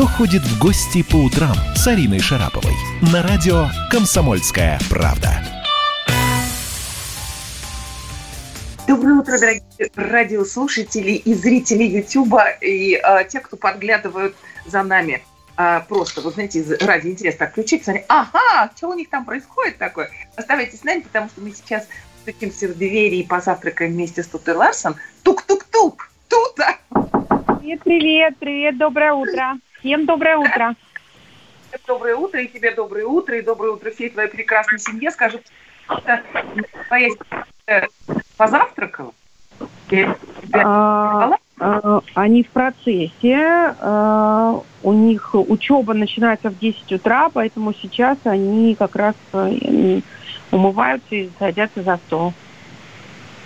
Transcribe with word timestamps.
«Кто 0.00 0.08
ходит 0.08 0.40
в 0.40 0.58
гости 0.58 1.02
по 1.02 1.16
утрам» 1.16 1.54
с 1.76 1.86
Ариной 1.86 2.20
Шараповой 2.20 2.72
на 3.12 3.22
радио 3.22 3.66
«Комсомольская 3.90 4.78
правда». 4.88 5.28
Доброе 8.88 9.16
утро, 9.16 9.38
дорогие 9.38 9.90
радиослушатели 9.96 11.10
и 11.10 11.34
зрители 11.34 11.82
Ютуба, 11.82 12.48
и 12.62 12.94
э, 12.94 13.24
те, 13.28 13.40
кто 13.40 13.58
подглядывают 13.58 14.34
за 14.64 14.82
нами. 14.82 15.22
А, 15.58 15.80
просто, 15.80 16.22
вот 16.22 16.32
знаете, 16.32 16.64
ради 16.80 17.08
интереса 17.08 17.40
так 17.40 17.52
включить, 17.52 17.84
смотри, 17.84 18.02
ага, 18.08 18.70
что 18.74 18.88
у 18.88 18.94
них 18.94 19.10
там 19.10 19.26
происходит 19.26 19.76
такое? 19.76 20.10
Оставайтесь 20.34 20.80
с 20.80 20.84
нами, 20.84 21.00
потому 21.00 21.28
что 21.28 21.42
мы 21.42 21.52
сейчас 21.52 21.86
стучимся 22.22 22.68
в 22.68 22.78
двери 22.78 23.16
и 23.16 23.26
позавтракаем 23.26 23.92
вместе 23.92 24.22
с 24.22 24.28
Тутой 24.28 24.54
Ларсон. 24.54 24.96
Тук-тук-тук! 25.24 26.10
Тута! 26.26 26.78
Привет, 27.60 27.82
привет, 27.84 28.36
привет, 28.38 28.78
доброе 28.78 29.12
утро. 29.12 29.58
Всем 29.80 30.04
доброе 30.04 30.36
утро. 30.36 30.74
Доброе 31.86 32.16
утро, 32.16 32.40
и 32.40 32.48
тебе 32.48 32.72
доброе 32.72 33.06
утро, 33.06 33.38
и 33.38 33.42
доброе 33.42 33.72
утро 33.72 33.90
всей 33.90 34.10
твоей 34.10 34.28
прекрасной 34.28 34.78
семье. 34.78 35.10
Скажи, 35.10 35.40
твоя 36.88 37.08
позавтракала? 38.36 39.12
А, 40.52 41.36
а, 41.58 42.00
они 42.14 42.42
в 42.42 42.50
процессе. 42.50 43.74
А, 43.80 44.60
у 44.82 44.92
них 44.92 45.30
учеба 45.34 45.94
начинается 45.94 46.50
в 46.50 46.58
10 46.58 46.92
утра, 46.92 47.30
поэтому 47.30 47.72
сейчас 47.72 48.18
они 48.24 48.74
как 48.74 48.96
раз 48.96 49.14
э, 49.32 50.00
умываются 50.50 51.14
и 51.14 51.30
садятся 51.38 51.82
за 51.82 51.96
стол. 51.96 52.34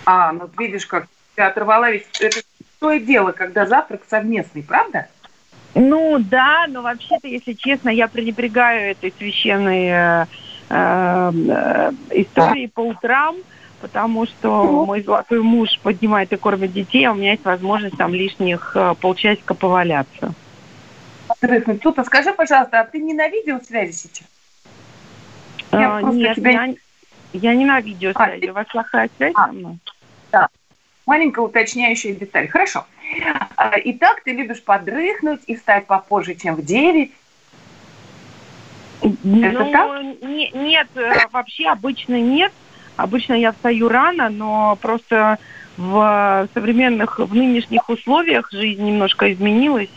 А, 0.05 0.33
ну 0.33 0.49
видишь, 0.57 0.85
как 0.85 1.07
ты 1.35 1.43
оторвала 1.43 1.91
ведь 1.91 2.07
это 2.19 2.41
то 2.79 2.91
и 2.91 2.99
дело, 2.99 3.31
когда 3.31 3.65
завтрак 3.65 4.01
совместный, 4.07 4.63
правда? 4.63 5.07
Ну 5.75 6.19
да, 6.19 6.65
но 6.69 6.81
вообще-то, 6.81 7.27
если 7.27 7.53
честно, 7.53 7.89
я 7.89 8.07
пренебрегаю 8.07 8.91
этой 8.91 9.13
священной 9.17 9.87
э, 9.87 10.25
э, 10.69 11.91
историей 12.11 12.67
по 12.67 12.79
утрам, 12.79 13.35
потому 13.81 14.25
что 14.25 14.63
мой 14.63 15.01
золотой 15.01 15.41
муж 15.41 15.77
поднимает 15.83 16.31
и 16.31 16.37
кормит 16.37 16.71
детей, 16.71 17.05
а 17.05 17.11
у 17.11 17.15
меня 17.15 17.31
есть 17.31 17.43
возможность 17.43 17.97
там 17.97 18.13
лишних 18.13 18.71
э, 18.73 18.95
полчасика 19.01 19.53
поваляться. 19.53 20.33
Тут, 21.81 21.99
а 21.99 22.05
скажи, 22.05 22.31
пожалуйста, 22.31 22.79
а 22.79 22.85
ты 22.85 22.99
не 22.99 23.13
на 23.13 23.27
видеосвязи 23.27 23.91
сейчас? 23.91 24.27
Я 25.73 25.97
а, 25.97 26.01
нет, 26.01 26.35
тебя... 26.37 26.51
я, 26.51 26.75
я 27.33 27.53
не 27.53 27.65
на 27.65 27.81
видеосвязи. 27.81 28.45
А, 28.45 28.51
У 28.51 28.53
вас 28.53 28.67
плохая 28.67 29.09
связь 29.17 29.33
а, 29.35 29.47
со 29.47 29.51
мной? 29.51 29.77
Да. 30.31 30.47
Маленькая 31.05 31.41
уточняющая 31.41 32.13
деталь. 32.13 32.47
Хорошо. 32.47 32.85
А, 33.55 33.73
итак, 33.83 34.21
ты 34.23 34.31
любишь 34.31 34.63
подрыхнуть 34.63 35.41
и 35.47 35.55
встать 35.55 35.85
попозже, 35.87 36.35
чем 36.35 36.55
в 36.55 36.65
9. 36.65 37.11
Ну, 39.23 39.43
Это 39.43 39.65
так? 39.71 40.01
Не, 40.21 40.49
нет, 40.51 40.87
э, 40.95 41.27
вообще 41.31 41.67
обычно 41.67 42.19
нет. 42.19 42.51
Обычно 42.95 43.33
я 43.33 43.51
встаю 43.51 43.89
рано, 43.89 44.29
но 44.29 44.77
просто 44.81 45.37
в 45.77 46.47
современных, 46.53 47.19
в 47.19 47.35
нынешних 47.35 47.89
условиях 47.89 48.51
жизнь 48.51 48.83
немножко 48.83 49.31
изменилась. 49.31 49.89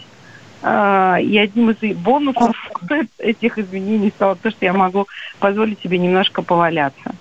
А, 0.61 1.19
и 1.21 1.39
одним 1.39 1.71
из 1.71 1.97
бонусов 1.97 2.57
этих 3.19 3.59
изменений 3.59 4.11
стало 4.11 4.35
то, 4.35 4.51
что 4.51 4.65
я 4.65 4.73
могу 4.73 5.07
позволить 5.39 5.81
себе 5.81 5.99
немножко 5.99 6.43
поваляться. 6.43 7.15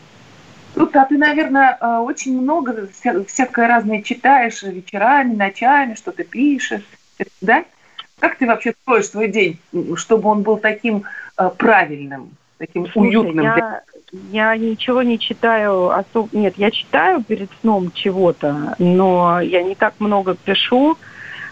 Тут, 0.78 0.96
а 0.96 1.06
ты, 1.06 1.18
наверное, 1.18 1.76
а, 1.80 2.02
очень 2.02 2.40
много 2.40 2.88
вся, 2.94 3.24
всякое 3.24 3.68
разное 3.68 4.04
читаешь 4.04 4.62
вечерами, 4.62 5.36
ночами, 5.36 5.96
что-то 5.96 6.24
пишешь, 6.24 6.84
да? 7.42 7.66
Как 8.20 8.38
ты 8.38 8.46
вообще 8.46 8.74
строишь 8.84 9.10
свой 9.10 9.28
день, 9.28 9.60
чтобы 9.96 10.30
он 10.30 10.44
был 10.44 10.58
таким 10.58 11.04
э, 11.38 11.50
правильным, 11.58 12.32
таким 12.58 12.88
Слушай, 12.88 13.10
уютным? 13.10 13.46
Я, 13.46 13.82
я 14.32 14.58
ничего 14.58 15.04
не 15.04 15.20
читаю 15.20 15.90
особо. 15.90 16.30
Нет, 16.32 16.56
я 16.58 16.72
читаю 16.72 17.24
перед 17.24 17.50
сном 17.62 17.92
чего-то, 17.92 18.76
но 18.80 19.40
я 19.42 19.62
не 19.62 19.76
так 19.76 19.96
много 20.00 20.36
пишу. 20.36 20.98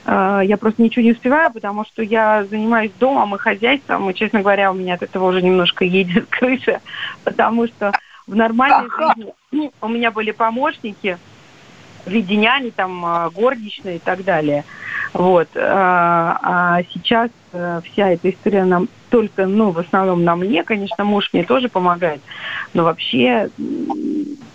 Э, 0.05 0.41
я 0.43 0.57
просто 0.57 0.81
ничего 0.81 1.03
не 1.03 1.11
успеваю, 1.11 1.51
потому 1.51 1.85
что 1.85 2.01
я 2.01 2.45
занимаюсь 2.45 2.91
домом 2.99 3.35
и 3.35 3.39
хозяйством, 3.39 4.09
и, 4.09 4.15
честно 4.15 4.41
говоря, 4.41 4.71
у 4.71 4.75
меня 4.75 4.95
от 4.95 5.03
этого 5.03 5.29
уже 5.29 5.41
немножко 5.43 5.85
едет 5.85 6.25
крыша, 6.29 6.81
потому 7.23 7.67
что 7.67 7.91
в 8.27 8.35
нормальной 8.35 8.89
жизни 8.89 9.33
ну, 9.51 9.71
у 9.81 9.87
меня 9.87 10.11
были 10.11 10.31
помощники 10.31 11.17
в 12.05 12.09
виде 12.09 12.35
няни, 12.35 12.69
там, 12.69 13.03
а, 13.05 13.29
горничные 13.29 13.97
и 13.97 13.99
так 13.99 14.23
далее. 14.23 14.63
Вот. 15.13 15.47
А, 15.55 16.39
а 16.41 16.83
сейчас 16.91 17.31
э, 17.53 17.81
вся 17.85 18.09
эта 18.09 18.29
история 18.29 18.65
нам 18.65 18.89
только, 19.09 19.45
ну, 19.45 19.71
в 19.71 19.79
основном 19.79 20.23
на 20.23 20.35
мне, 20.35 20.63
конечно, 20.63 21.03
муж 21.03 21.29
мне 21.31 21.43
тоже 21.43 21.69
помогает, 21.69 22.21
но 22.73 22.83
вообще 22.83 23.49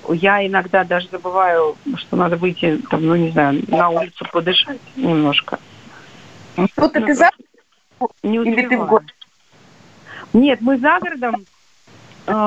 я 0.08 0.46
иногда 0.46 0.84
даже 0.84 1.08
забываю, 1.10 1.76
что 1.96 2.16
надо 2.16 2.36
выйти, 2.36 2.80
там, 2.90 3.06
ну, 3.06 3.16
не 3.16 3.30
знаю, 3.30 3.62
на 3.68 3.88
улицу 3.88 4.26
подышать 4.30 4.80
немножко. 4.96 5.58
Что 6.72 6.88
ты, 6.88 7.00
ты 7.00 7.14
за... 7.14 7.30
Не 8.22 8.38
Или 8.38 8.66
ты 8.66 8.78
в 8.78 8.86
город? 8.86 9.06
Нет, 10.32 10.60
мы 10.60 10.78
за 10.78 10.98
городом, 11.00 11.44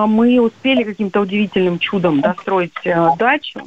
мы 0.07 0.39
успели 0.41 0.83
каким-то 0.83 1.21
удивительным 1.21 1.79
чудом 1.79 2.21
достроить 2.21 2.73
э, 2.85 3.09
дачу 3.17 3.61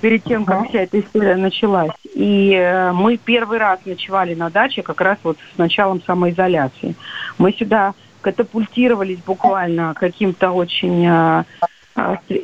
перед 0.00 0.24
тем, 0.24 0.44
как 0.44 0.68
вся 0.68 0.80
эта 0.80 1.00
история 1.00 1.36
началась. 1.36 1.92
И 2.14 2.52
э, 2.52 2.92
мы 2.92 3.16
первый 3.16 3.58
раз 3.58 3.80
ночевали 3.84 4.34
на 4.34 4.50
даче 4.50 4.82
как 4.82 5.00
раз 5.00 5.18
вот 5.22 5.38
с 5.54 5.58
началом 5.58 6.02
самоизоляции. 6.02 6.94
Мы 7.38 7.52
сюда 7.52 7.94
катапультировались 8.20 9.18
буквально 9.18 9.94
каким-то 9.94 10.50
очень 10.50 11.06
э, 11.06 11.44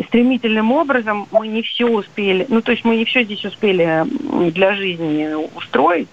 стремительным 0.07 0.73
образом. 0.73 1.27
Мы 1.31 1.49
не 1.49 1.63
все 1.63 1.87
успели, 1.87 2.47
ну 2.49 2.63
то 2.63 2.73
есть 2.73 2.85
мы 2.85 2.97
не 2.97 3.05
все 3.05 3.25
здесь 3.25 3.45
успели 3.45 4.05
для 4.51 4.75
жизни 4.75 5.35
устроить. 5.57 6.09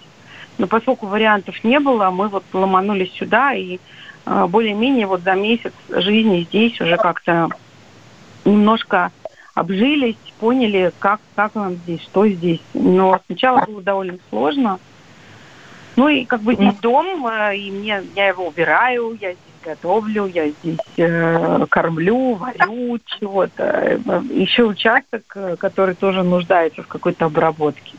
Но 0.58 0.66
поскольку 0.66 1.06
вариантов 1.06 1.62
не 1.64 1.78
было, 1.80 2.10
мы 2.10 2.28
вот 2.28 2.44
ломанулись 2.52 3.12
сюда 3.12 3.52
и 3.52 3.76
а, 3.76 3.80
более-менее 4.26 5.06
вот 5.06 5.22
за 5.22 5.34
месяц 5.34 5.72
жизни 5.88 6.46
здесь 6.48 6.80
уже 6.80 6.96
как-то 6.96 7.48
немножко 8.44 9.12
обжились, 9.56 10.16
поняли, 10.38 10.92
как, 10.98 11.20
как 11.34 11.54
нам 11.54 11.74
здесь, 11.76 12.02
что 12.02 12.28
здесь. 12.28 12.60
Но 12.74 13.18
сначала 13.26 13.64
было 13.64 13.82
довольно 13.82 14.18
сложно. 14.28 14.78
Ну 15.96 16.08
и 16.08 16.26
как 16.26 16.42
бы 16.42 16.54
здесь 16.54 16.74
дом, 16.74 17.26
э, 17.26 17.56
и 17.56 17.70
мне, 17.70 18.02
я 18.14 18.28
его 18.28 18.48
убираю, 18.48 19.16
я 19.18 19.32
здесь 19.32 19.38
готовлю, 19.64 20.26
я 20.26 20.50
здесь 20.50 20.78
э, 20.98 21.66
кормлю, 21.70 22.34
варю 22.34 22.98
чего-то. 23.06 23.98
Еще 24.30 24.64
участок, 24.64 25.22
э, 25.34 25.56
который 25.56 25.94
тоже 25.94 26.22
нуждается 26.22 26.82
в 26.82 26.86
какой-то 26.86 27.24
обработке. 27.24 27.94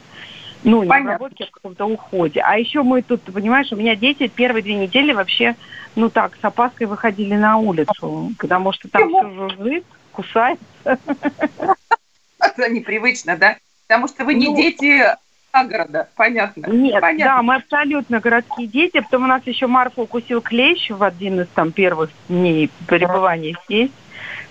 Ну, 0.68 0.84
не 0.84 0.90
Понятно. 0.90 1.16
обработке, 1.16 1.46
а 1.46 1.48
в 1.48 1.52
каком-то 1.52 1.86
уходе. 1.86 2.42
А 2.42 2.58
еще 2.58 2.84
мы 2.84 3.02
тут, 3.02 3.22
понимаешь, 3.22 3.72
у 3.72 3.78
меня 3.78 3.96
дети 3.96 4.28
первые 4.28 4.62
две 4.62 4.76
недели 4.76 5.14
вообще, 5.14 5.56
ну 5.96 6.10
так, 6.10 6.38
с 6.42 6.44
опаской 6.44 6.88
выходили 6.88 7.36
на 7.36 7.56
улицу, 7.56 8.34
потому 8.38 8.74
что 8.74 8.90
там 8.90 9.08
все 9.08 9.30
жужжит, 9.30 9.86
кусается. 10.12 10.68
Это 10.86 12.70
непривычно, 12.70 13.38
да? 13.38 13.56
Потому 13.88 14.10
что 14.10 14.26
вы 14.26 14.34
не 14.34 14.50
ну, 14.50 14.58
дети 14.58 15.06
города, 15.54 16.10
понятно. 16.18 16.68
Нет, 16.68 17.00
понятно. 17.00 17.36
да, 17.38 17.42
мы 17.42 17.56
абсолютно 17.56 18.20
городские 18.20 18.68
дети. 18.68 19.00
Потом 19.00 19.24
у 19.24 19.28
нас 19.28 19.42
еще 19.46 19.68
Марфа 19.68 20.02
укусил 20.02 20.42
клещ 20.42 20.90
в 20.90 21.02
один 21.02 21.40
из 21.40 21.48
там 21.48 21.72
первых 21.72 22.10
дней 22.28 22.70
пребывания 22.88 23.56
здесь. 23.66 23.92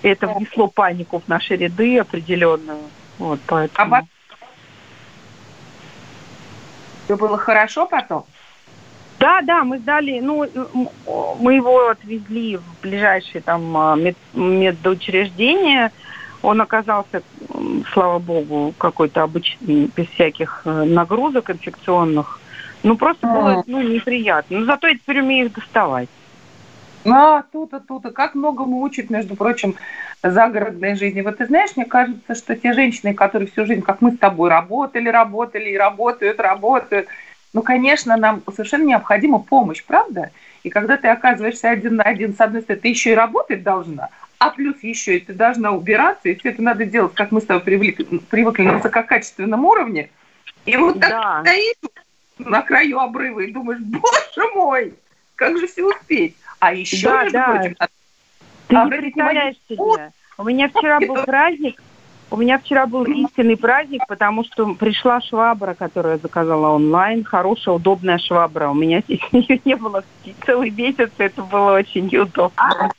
Это 0.02 0.28
внесло 0.28 0.68
панику 0.68 1.20
в 1.20 1.28
наши 1.28 1.56
ряды 1.56 1.98
определенную. 1.98 2.80
Вот, 3.18 3.38
поэтому... 3.46 3.94
А 3.94 4.02
все 7.06 7.16
было 7.16 7.38
хорошо 7.38 7.86
потом? 7.86 8.24
Да, 9.18 9.40
да, 9.40 9.64
мы 9.64 9.78
сдали, 9.78 10.20
ну, 10.20 10.46
мы 11.40 11.54
его 11.54 11.88
отвезли 11.88 12.58
в 12.58 12.82
ближайшее 12.82 13.40
там 13.40 13.74
а, 13.76 13.96
мед, 13.96 14.16
медучреждение. 14.34 15.90
Он 16.42 16.60
оказался, 16.60 17.22
слава 17.94 18.18
богу, 18.18 18.74
какой-то 18.76 19.22
обычный, 19.22 19.90
без 19.96 20.06
всяких 20.08 20.62
э, 20.64 20.84
нагрузок 20.84 21.48
инфекционных. 21.48 22.40
Ну, 22.82 22.96
просто 22.96 23.26
было, 23.26 23.64
ну, 23.66 23.80
неприятно. 23.80 24.58
Но 24.58 24.66
зато 24.66 24.88
я 24.88 24.94
теперь 24.94 25.20
умею 25.20 25.46
их 25.46 25.54
доставать. 25.54 26.10
А, 27.10 27.42
тут-то, 27.52 27.80
тут-то. 27.80 28.10
Как 28.10 28.34
многому 28.34 28.80
учат, 28.80 29.10
между 29.10 29.36
прочим, 29.36 29.76
загородной 30.22 30.96
жизни. 30.96 31.20
Вот 31.20 31.38
ты 31.38 31.46
знаешь, 31.46 31.70
мне 31.76 31.84
кажется, 31.84 32.34
что 32.34 32.56
те 32.56 32.72
женщины, 32.72 33.14
которые 33.14 33.48
всю 33.48 33.66
жизнь, 33.66 33.82
как 33.82 34.00
мы 34.00 34.12
с 34.12 34.18
тобой, 34.18 34.50
работали, 34.50 35.08
работали 35.08 35.70
и 35.70 35.76
работают, 35.76 36.40
работают, 36.40 37.08
ну, 37.52 37.62
конечно, 37.62 38.16
нам 38.16 38.42
совершенно 38.50 38.84
необходима 38.84 39.38
помощь, 39.38 39.82
правда? 39.84 40.30
И 40.62 40.68
когда 40.70 40.96
ты 40.96 41.08
оказываешься 41.08 41.70
один 41.70 41.96
на 41.96 42.02
один, 42.02 42.34
с 42.34 42.40
одной 42.40 42.62
стороны, 42.62 42.82
ты 42.82 42.88
еще 42.88 43.12
и 43.12 43.14
работать 43.14 43.62
должна, 43.62 44.08
а 44.38 44.50
плюс 44.50 44.76
еще 44.82 45.16
и 45.16 45.20
ты 45.20 45.32
должна 45.32 45.72
убираться, 45.72 46.28
и 46.28 46.34
все 46.34 46.50
это 46.50 46.62
надо 46.62 46.84
делать, 46.84 47.14
как 47.14 47.30
мы 47.30 47.40
с 47.40 47.46
тобой 47.46 47.62
привыкли, 47.62 48.04
привыкли 48.28 48.64
на 48.64 48.74
высококачественном 48.74 49.64
уровне. 49.64 50.10
И 50.66 50.76
вот 50.76 51.00
так 51.00 51.10
да. 51.10 51.40
стоишь 51.42 51.76
на 52.38 52.62
краю 52.62 52.98
обрыва 52.98 53.40
и 53.40 53.52
думаешь, 53.52 53.80
боже 53.80 54.54
мой, 54.54 54.94
как 55.36 55.56
же 55.58 55.66
все 55.66 55.84
успеть. 55.84 56.36
А 56.58 56.72
еще, 56.72 57.06
Да, 57.06 57.22
между 57.22 57.32
да. 57.38 57.44
прочим, 57.52 57.76
Ты 58.68 58.74
не 58.74 58.80
обратите 58.80 59.02
представляешь 59.12 59.56
себе. 59.68 60.12
У 60.38 60.44
меня 60.44 60.68
вчера 60.68 61.00
был 61.00 61.16
праздник, 61.24 61.82
у 62.30 62.36
меня 62.36 62.58
вчера 62.58 62.86
был 62.86 63.04
истинный 63.04 63.56
праздник, 63.56 64.02
потому 64.08 64.44
что 64.44 64.74
пришла 64.74 65.20
швабра, 65.20 65.74
которую 65.74 66.14
я 66.14 66.18
заказала 66.18 66.68
онлайн. 66.68 67.24
Хорошая, 67.24 67.76
удобная 67.76 68.18
швабра. 68.18 68.68
У 68.68 68.74
меня 68.74 69.00
здесь 69.06 69.20
ее 69.32 69.60
не 69.64 69.76
было 69.76 70.02
целый 70.44 70.70
месяц, 70.70 71.10
это 71.18 71.42
было 71.42 71.74
очень 71.74 72.08
неудобно. 72.10 72.90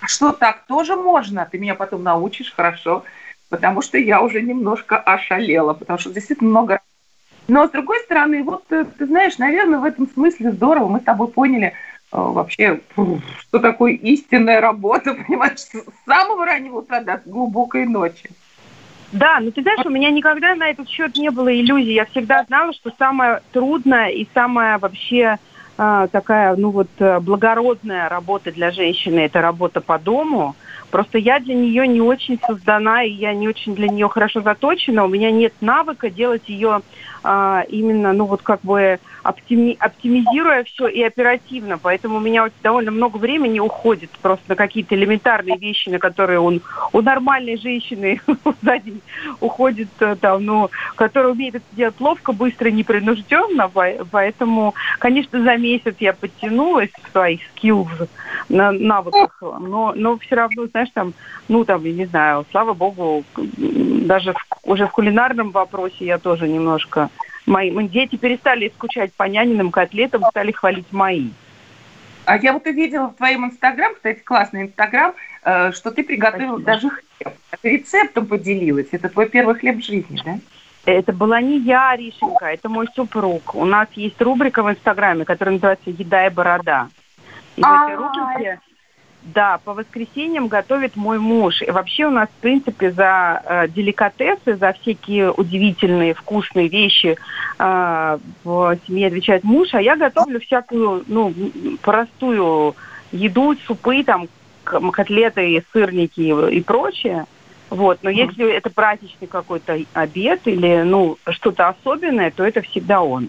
А 0.00 0.06
что, 0.06 0.32
так 0.32 0.64
тоже 0.66 0.96
можно? 0.96 1.46
Ты 1.50 1.58
меня 1.58 1.74
потом 1.74 2.02
научишь, 2.02 2.52
хорошо? 2.54 3.04
Потому 3.50 3.82
что 3.82 3.98
я 3.98 4.20
уже 4.22 4.40
немножко 4.40 4.96
ошалела, 4.98 5.74
потому 5.74 5.98
что 5.98 6.12
действительно 6.12 6.50
много... 6.50 6.80
Но, 7.48 7.66
с 7.66 7.70
другой 7.70 7.98
стороны, 8.00 8.42
вот, 8.42 8.64
э, 8.70 8.84
ты 8.84 9.06
знаешь, 9.06 9.38
наверное, 9.38 9.78
в 9.78 9.84
этом 9.84 10.06
смысле 10.06 10.52
здорово. 10.52 10.88
Мы 10.88 11.00
с 11.00 11.04
тобой 11.04 11.28
поняли 11.28 11.72
вообще, 12.12 12.80
фу, 12.94 13.20
что 13.40 13.58
такое 13.58 13.92
истинная 13.92 14.60
работа, 14.60 15.14
понимаешь, 15.26 15.60
с 15.60 15.72
самого 16.06 16.46
раннего 16.46 16.78
утра 16.78 17.00
до 17.00 17.20
глубокой 17.24 17.86
ночи. 17.86 18.30
Да, 19.12 19.40
но 19.40 19.50
ты 19.50 19.62
знаешь, 19.62 19.86
у 19.86 19.90
меня 19.90 20.10
никогда 20.10 20.54
на 20.54 20.68
этот 20.68 20.88
счет 20.88 21.16
не 21.16 21.30
было 21.30 21.48
иллюзий. 21.54 21.94
Я 21.94 22.04
всегда 22.06 22.44
знала, 22.44 22.74
что 22.74 22.92
самое 22.98 23.40
трудное 23.52 24.08
и 24.08 24.28
самая 24.34 24.78
вообще 24.78 25.38
а, 25.80 26.08
такая, 26.08 26.56
ну 26.56 26.70
вот, 26.70 26.88
э, 26.98 27.20
благородная 27.20 28.08
работа 28.08 28.50
для 28.50 28.72
женщины– 28.72 29.20
это 29.20 29.40
работа 29.40 29.80
по 29.80 29.96
дому. 29.96 30.56
Просто 30.90 31.18
я 31.18 31.38
для 31.38 31.54
нее 31.54 31.86
не 31.86 32.00
очень 32.00 32.40
создана, 32.44 33.04
и 33.04 33.10
я 33.10 33.32
не 33.32 33.46
очень 33.46 33.76
для 33.76 33.86
нее 33.86 34.08
хорошо 34.08 34.40
заточена. 34.40 35.04
У 35.04 35.08
меня 35.08 35.30
нет 35.30 35.54
навыка 35.60 36.10
делать 36.10 36.48
ее 36.48 36.80
а, 37.30 37.62
именно, 37.68 38.14
ну 38.14 38.24
вот 38.24 38.40
как 38.40 38.62
бы 38.62 38.98
оптими- 39.22 39.76
оптимизируя 39.78 40.64
все 40.64 40.88
и 40.88 41.02
оперативно. 41.02 41.76
Поэтому 41.76 42.16
у 42.16 42.20
меня 42.20 42.44
вот 42.44 42.54
довольно 42.62 42.90
много 42.90 43.18
времени 43.18 43.60
уходит 43.60 44.10
просто 44.22 44.44
на 44.48 44.56
какие-то 44.56 44.94
элементарные 44.94 45.58
вещи, 45.58 45.90
на 45.90 45.98
которые 45.98 46.40
он, 46.40 46.62
у 46.94 47.02
нормальной 47.02 47.58
женщины 47.58 48.18
за 48.62 48.78
день 48.78 49.02
уходит 49.40 49.90
э, 50.00 50.16
там, 50.18 50.42
ну, 50.42 50.70
которая 50.94 51.32
умеет 51.32 51.56
это 51.56 51.64
делать 51.72 52.00
ловко, 52.00 52.32
быстро, 52.32 52.70
непринужденно. 52.70 53.68
По- 53.68 54.06
Поэтому, 54.10 54.74
конечно, 54.98 55.42
за 55.42 55.56
месяц 55.58 55.96
я 56.00 56.14
подтянулась 56.14 56.90
в 57.08 57.12
своих 57.12 57.40
на 58.48 58.72
навыках, 58.72 59.36
но, 59.42 59.92
но 59.94 60.16
все 60.18 60.36
равно, 60.36 60.66
знаешь, 60.68 60.88
там, 60.94 61.12
ну, 61.48 61.66
там, 61.66 61.84
я 61.84 61.92
не 61.92 62.06
знаю, 62.06 62.46
слава 62.50 62.72
богу, 62.72 63.24
даже 64.08 64.32
в- 64.32 64.46
уже 64.64 64.86
в 64.86 64.90
кулинарном 64.90 65.50
вопросе 65.52 66.04
я 66.04 66.18
тоже 66.18 66.48
немножко... 66.48 67.10
Мои, 67.46 67.70
дети 67.88 68.16
перестали 68.16 68.68
скучать 68.76 69.12
по 69.14 69.22
няниным 69.24 69.70
котлетам, 69.70 70.22
стали 70.30 70.52
хвалить 70.52 70.92
мои. 70.92 71.30
А 72.26 72.36
я 72.36 72.52
вот 72.52 72.66
увидела 72.66 73.06
в 73.06 73.14
твоем 73.16 73.46
инстаграм, 73.46 73.94
кстати, 73.94 74.18
классный 74.18 74.64
инстаграм, 74.64 75.14
э, 75.44 75.72
что 75.72 75.90
ты 75.90 76.04
приготовила 76.04 76.58
Спасибо. 76.58 76.66
даже 76.66 76.90
хлеб. 76.90 77.34
Рецептом 77.62 78.26
поделилась. 78.26 78.88
Это 78.92 79.08
твой 79.08 79.28
первый 79.30 79.54
хлеб 79.54 79.78
в 79.78 79.84
жизни, 79.84 80.20
да? 80.24 80.38
Это 80.84 81.12
была 81.12 81.40
не 81.40 81.58
я, 81.58 81.96
Ришенька, 81.96 82.46
это 82.46 82.68
мой 82.68 82.86
супруг. 82.94 83.54
У 83.54 83.64
нас 83.64 83.88
есть 83.94 84.20
рубрика 84.20 84.62
в 84.62 84.70
Инстаграме, 84.70 85.24
которая 85.24 85.54
называется 85.54 85.88
«Еда 85.90 86.26
и 86.26 86.30
борода». 86.30 86.88
И 87.56 87.62
в 87.62 87.64
этой 87.64 87.94
А, 87.94 87.96
рубрике, 87.96 88.60
да, 89.34 89.60
по 89.64 89.74
воскресеньям 89.74 90.48
готовит 90.48 90.96
мой 90.96 91.18
муж. 91.18 91.62
И 91.62 91.70
вообще 91.70 92.06
у 92.06 92.10
нас, 92.10 92.28
в 92.28 92.40
принципе, 92.40 92.90
за 92.90 93.42
э, 93.44 93.68
деликатесы, 93.68 94.56
за 94.56 94.72
всякие 94.72 95.30
удивительные, 95.30 96.14
вкусные 96.14 96.68
вещи 96.68 97.16
э, 97.58 98.18
в 98.44 98.78
семье 98.86 99.08
отвечает 99.08 99.44
муж, 99.44 99.68
а 99.72 99.80
я 99.80 99.96
готовлю 99.96 100.40
всякую, 100.40 101.04
ну, 101.06 101.32
простую 101.82 102.74
еду, 103.12 103.54
супы, 103.66 104.02
там, 104.02 104.28
котлеты, 104.64 105.62
сырники 105.72 106.20
и, 106.20 106.56
и 106.56 106.62
прочее. 106.62 107.26
Вот, 107.70 107.98
но 108.02 108.08
если 108.08 108.50
это 108.50 108.70
праздничный 108.70 109.28
какой-то 109.28 109.78
обед 109.92 110.40
или, 110.46 110.82
ну, 110.82 111.18
что-то 111.30 111.68
особенное, 111.68 112.30
то 112.30 112.44
это 112.44 112.62
всегда 112.62 113.02
он. 113.02 113.28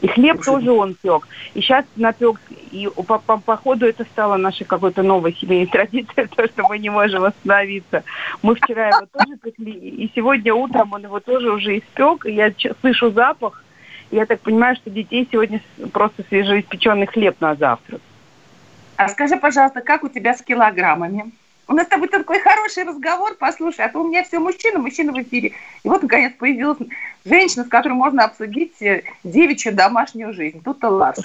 И 0.00 0.08
хлеб 0.08 0.42
Слушай, 0.42 0.64
тоже 0.64 0.72
он 0.72 0.94
пек. 0.94 1.28
И 1.54 1.60
сейчас 1.60 1.84
напек, 1.96 2.40
и 2.70 2.88
по, 3.06 3.18
по, 3.18 3.36
по 3.38 3.56
ходу 3.56 3.86
это 3.86 4.04
стало 4.04 4.36
нашей 4.36 4.64
какой-то 4.64 5.02
новой 5.02 5.34
семейной 5.34 5.66
традицией, 5.72 6.28
то, 6.28 6.46
что 6.46 6.66
мы 6.68 6.78
не 6.78 6.90
можем 6.90 7.24
остановиться. 7.24 8.02
Мы 8.42 8.54
вчера 8.54 8.88
его 8.88 9.06
тоже 9.12 9.36
пекли, 9.36 9.72
и 9.72 10.10
сегодня 10.14 10.54
утром 10.54 10.92
он 10.92 11.02
его 11.02 11.20
тоже 11.20 11.50
уже 11.50 11.78
испек, 11.78 12.24
и 12.26 12.32
я 12.32 12.52
слышу 12.80 13.10
запах. 13.10 13.62
И 14.10 14.16
Я 14.16 14.26
так 14.26 14.40
понимаю, 14.40 14.74
что 14.76 14.90
детей 14.90 15.28
сегодня 15.30 15.62
просто 15.92 16.24
свежеиспеченный 16.28 17.06
хлеб 17.06 17.36
на 17.40 17.54
завтрак. 17.54 18.00
А 18.96 19.08
скажи, 19.08 19.36
пожалуйста, 19.36 19.80
как 19.82 20.02
у 20.02 20.08
тебя 20.08 20.34
с 20.34 20.42
килограммами? 20.42 21.32
У 21.68 21.72
нас 21.72 21.86
с 21.86 21.88
тобой 21.88 22.08
такой 22.08 22.40
хороший 22.40 22.82
разговор, 22.82 23.36
послушай, 23.38 23.84
а 23.84 23.88
то 23.88 24.00
у 24.00 24.08
меня 24.08 24.24
все 24.24 24.40
мужчины, 24.40 24.80
мужчины 24.80 25.12
в 25.12 25.22
эфире. 25.22 25.52
И 25.84 25.88
вот, 25.88 26.02
наконец, 26.02 26.32
появилась 26.36 26.78
женщина, 27.24 27.64
с 27.64 27.68
которой 27.68 27.92
можно 27.92 28.24
обсудить 28.24 28.80
э, 28.82 29.02
девичью 29.24 29.74
домашнюю 29.74 30.32
жизнь. 30.32 30.62
Тут-то 30.62 30.88
Ларс. 30.88 31.22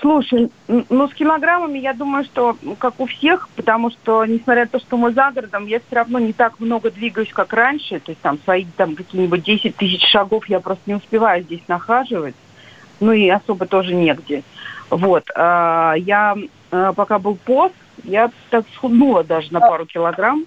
Слушай, 0.00 0.50
ну 0.66 1.08
с 1.08 1.14
килограммами 1.14 1.78
я 1.78 1.92
думаю, 1.92 2.24
что 2.24 2.56
как 2.80 2.98
у 2.98 3.06
всех, 3.06 3.48
потому 3.54 3.90
что 3.90 4.24
несмотря 4.24 4.62
на 4.62 4.68
то, 4.68 4.80
что 4.80 4.96
мы 4.96 5.12
за 5.12 5.30
городом, 5.30 5.66
я 5.66 5.78
все 5.78 5.94
равно 5.94 6.18
не 6.18 6.32
так 6.32 6.58
много 6.58 6.90
двигаюсь, 6.90 7.32
как 7.32 7.52
раньше. 7.52 8.00
То 8.00 8.10
есть 8.10 8.20
там 8.20 8.40
свои 8.42 8.66
там 8.76 8.96
какие-нибудь 8.96 9.44
10 9.44 9.76
тысяч 9.76 10.04
шагов 10.10 10.48
я 10.48 10.58
просто 10.58 10.82
не 10.86 10.94
успеваю 10.96 11.44
здесь 11.44 11.62
нахаживать. 11.68 12.34
Ну 12.98 13.12
и 13.12 13.28
особо 13.28 13.66
тоже 13.66 13.94
негде. 13.94 14.42
Вот. 14.90 15.30
а, 15.36 15.94
Я 15.94 16.36
а, 16.72 16.92
пока 16.92 17.20
был 17.20 17.36
пост, 17.36 17.74
я 18.02 18.30
так 18.50 18.64
схуднула 18.74 19.22
даже 19.22 19.52
на 19.52 19.60
пару 19.60 19.86
килограмм. 19.86 20.44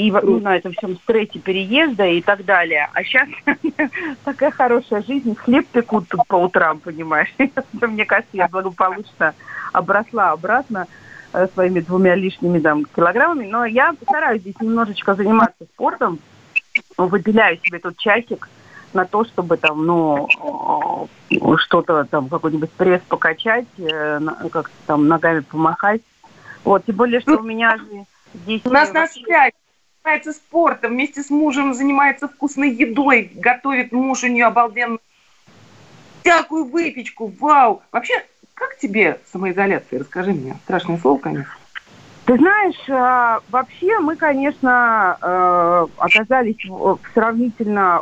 И 0.00 0.10
ну, 0.10 0.40
на 0.40 0.56
этом 0.56 0.72
всем 0.72 0.96
стрессе 0.96 1.38
переезда 1.38 2.06
и 2.06 2.22
так 2.22 2.46
далее. 2.46 2.88
А 2.94 3.04
сейчас 3.04 3.28
такая 4.24 4.50
хорошая 4.50 5.02
жизнь. 5.02 5.34
Хлеб 5.34 5.66
пекут 5.66 6.08
тут 6.08 6.26
по 6.26 6.36
утрам, 6.36 6.80
понимаешь. 6.80 7.28
Мне 7.82 8.06
кажется, 8.06 8.34
я 8.34 8.48
благополучно 8.48 9.34
обросла 9.74 10.30
обратно 10.30 10.86
э, 11.34 11.46
своими 11.52 11.80
двумя 11.80 12.14
лишними 12.14 12.60
там, 12.60 12.86
килограммами. 12.86 13.46
Но 13.46 13.66
я 13.66 13.94
стараюсь 14.00 14.40
здесь 14.40 14.58
немножечко 14.58 15.12
заниматься 15.14 15.64
спортом. 15.74 16.18
Выделяю 16.96 17.58
себе 17.58 17.78
тут 17.78 17.98
часик 17.98 18.48
на 18.94 19.04
то, 19.04 19.26
чтобы 19.26 19.58
там, 19.58 19.84
ну, 19.84 21.08
э, 21.30 21.56
что-то 21.58 22.04
там, 22.04 22.30
какой-нибудь 22.30 22.70
пресс 22.70 23.02
покачать, 23.06 23.66
э, 23.76 24.18
как-то 24.50 24.74
там 24.86 25.08
ногами 25.08 25.40
помахать. 25.40 26.00
Вот, 26.64 26.86
тем 26.86 26.96
более, 26.96 27.20
что 27.20 27.36
у 27.36 27.42
меня 27.42 27.76
же 27.76 28.06
здесь... 28.32 28.62
У 28.64 28.70
нас 28.70 28.90
на 28.94 29.06
связи 29.06 29.59
занимается 30.02 30.32
спортом, 30.32 30.92
вместе 30.92 31.22
с 31.22 31.30
мужем 31.30 31.74
занимается 31.74 32.28
вкусной 32.28 32.70
едой, 32.70 33.30
готовит 33.34 33.92
муж 33.92 34.24
у 34.24 34.28
нее 34.28 34.46
обалденно 34.46 34.98
всякую 36.22 36.64
выпечку, 36.64 37.32
вау. 37.38 37.82
Вообще, 37.92 38.14
как 38.54 38.76
тебе 38.78 39.20
самоизоляция? 39.32 40.00
Расскажи 40.00 40.32
мне. 40.32 40.56
Страшное 40.64 40.98
слово, 40.98 41.18
конечно. 41.18 41.52
Ты 42.26 42.36
знаешь, 42.36 42.88
э, 42.88 43.40
вообще 43.50 43.98
мы, 43.98 44.14
конечно, 44.14 45.16
э, 45.20 45.86
оказались 45.96 46.64
в 46.64 46.98
сравнительно 47.14 48.00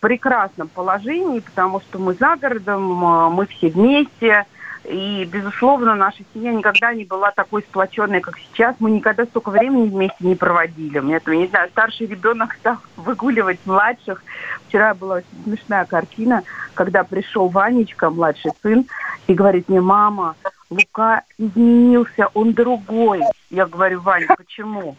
прекрасном 0.00 0.68
положении, 0.68 1.40
потому 1.40 1.80
что 1.80 1.98
мы 1.98 2.14
за 2.14 2.36
городом, 2.36 3.04
э, 3.04 3.28
мы 3.28 3.46
все 3.46 3.68
вместе, 3.68 4.46
и, 4.84 5.24
безусловно, 5.24 5.94
наша 5.94 6.22
семья 6.32 6.52
никогда 6.52 6.92
не 6.92 7.04
была 7.04 7.30
такой 7.30 7.62
сплоченной, 7.62 8.20
как 8.20 8.38
сейчас. 8.38 8.76
Мы 8.80 8.90
никогда 8.90 9.24
столько 9.24 9.50
времени 9.50 9.88
вместе 9.88 10.16
не 10.20 10.34
проводили. 10.34 10.98
У 10.98 11.02
меня, 11.02 11.20
там, 11.20 11.34
не 11.34 11.46
знаю, 11.46 11.70
старший 11.70 12.06
ребенок 12.06 12.54
стал 12.60 12.76
выгуливать 12.96 13.60
младших. 13.64 14.22
Вчера 14.68 14.94
была 14.94 15.16
очень 15.16 15.44
смешная 15.44 15.86
картина, 15.86 16.42
когда 16.74 17.02
пришел 17.02 17.48
Ванечка, 17.48 18.10
младший 18.10 18.52
сын, 18.62 18.86
и 19.26 19.32
говорит 19.32 19.68
мне, 19.68 19.80
мама, 19.80 20.36
Лука 20.68 21.22
изменился, 21.38 22.28
он 22.34 22.52
другой. 22.52 23.22
Я 23.50 23.66
говорю, 23.66 24.00
Ваня, 24.00 24.28
почему? 24.36 24.96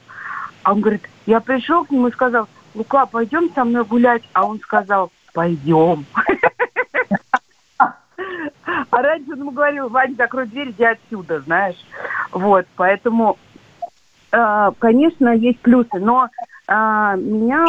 А 0.63 0.73
он 0.73 0.81
говорит, 0.81 1.07
я 1.27 1.39
пришел 1.41 1.85
к 1.85 1.91
нему 1.91 2.07
и 2.07 2.13
сказал, 2.13 2.47
Лука, 2.73 3.05
пойдем 3.05 3.51
со 3.53 3.63
мной 3.63 3.83
гулять. 3.83 4.23
А 4.33 4.47
он 4.47 4.59
сказал, 4.59 5.11
пойдем. 5.33 6.05
А 8.89 9.01
раньше 9.01 9.31
он 9.31 9.39
ему 9.39 9.51
говорил, 9.51 9.89
Ваня, 9.89 10.15
закрой 10.15 10.47
дверь, 10.47 10.71
иди 10.71 10.83
отсюда, 10.83 11.41
знаешь. 11.41 11.77
Вот, 12.31 12.65
поэтому, 12.75 13.37
э, 14.31 14.71
конечно, 14.79 15.35
есть 15.35 15.59
плюсы, 15.59 15.99
но 15.99 16.29
э, 16.67 16.73
меня 17.17 17.65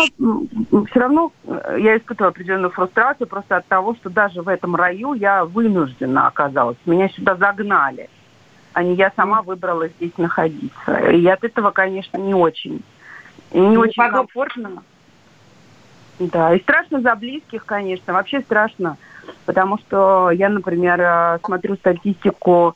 все 0.91 1.01
равно, 1.01 1.33
э, 1.45 1.77
я 1.81 1.97
испытываю 1.97 2.31
определенную 2.31 2.71
фрустрацию 2.71 3.27
просто 3.27 3.57
от 3.57 3.67
того, 3.67 3.95
что 3.95 4.11
даже 4.11 4.43
в 4.43 4.49
этом 4.49 4.75
раю 4.75 5.15
я 5.15 5.45
вынуждена 5.45 6.27
оказалась. 6.27 6.79
Меня 6.87 7.09
сюда 7.11 7.37
загнали, 7.37 8.09
а 8.73 8.83
не 8.83 8.95
я 8.95 9.13
сама 9.17 9.43
выбрала 9.43 9.89
здесь 9.89 10.17
находиться. 10.17 11.11
И 11.11 11.27
от 11.27 11.45
этого, 11.45 11.71
конечно, 11.71 12.19
не 12.19 12.35
очень, 12.35 12.83
не 13.53 13.77
очень 13.77 14.03
подоб- 14.03 14.13
комфортно. 14.13 14.83
Да, 16.19 16.55
и 16.55 16.61
страшно 16.63 17.01
за 17.03 17.15
близких, 17.15 17.67
конечно. 17.67 18.15
Вообще 18.15 18.41
страшно 18.41 18.97
Потому 19.45 19.79
что 19.79 20.31
я, 20.31 20.49
например, 20.49 21.01
э, 21.01 21.39
смотрю 21.45 21.77
статистику 21.77 22.75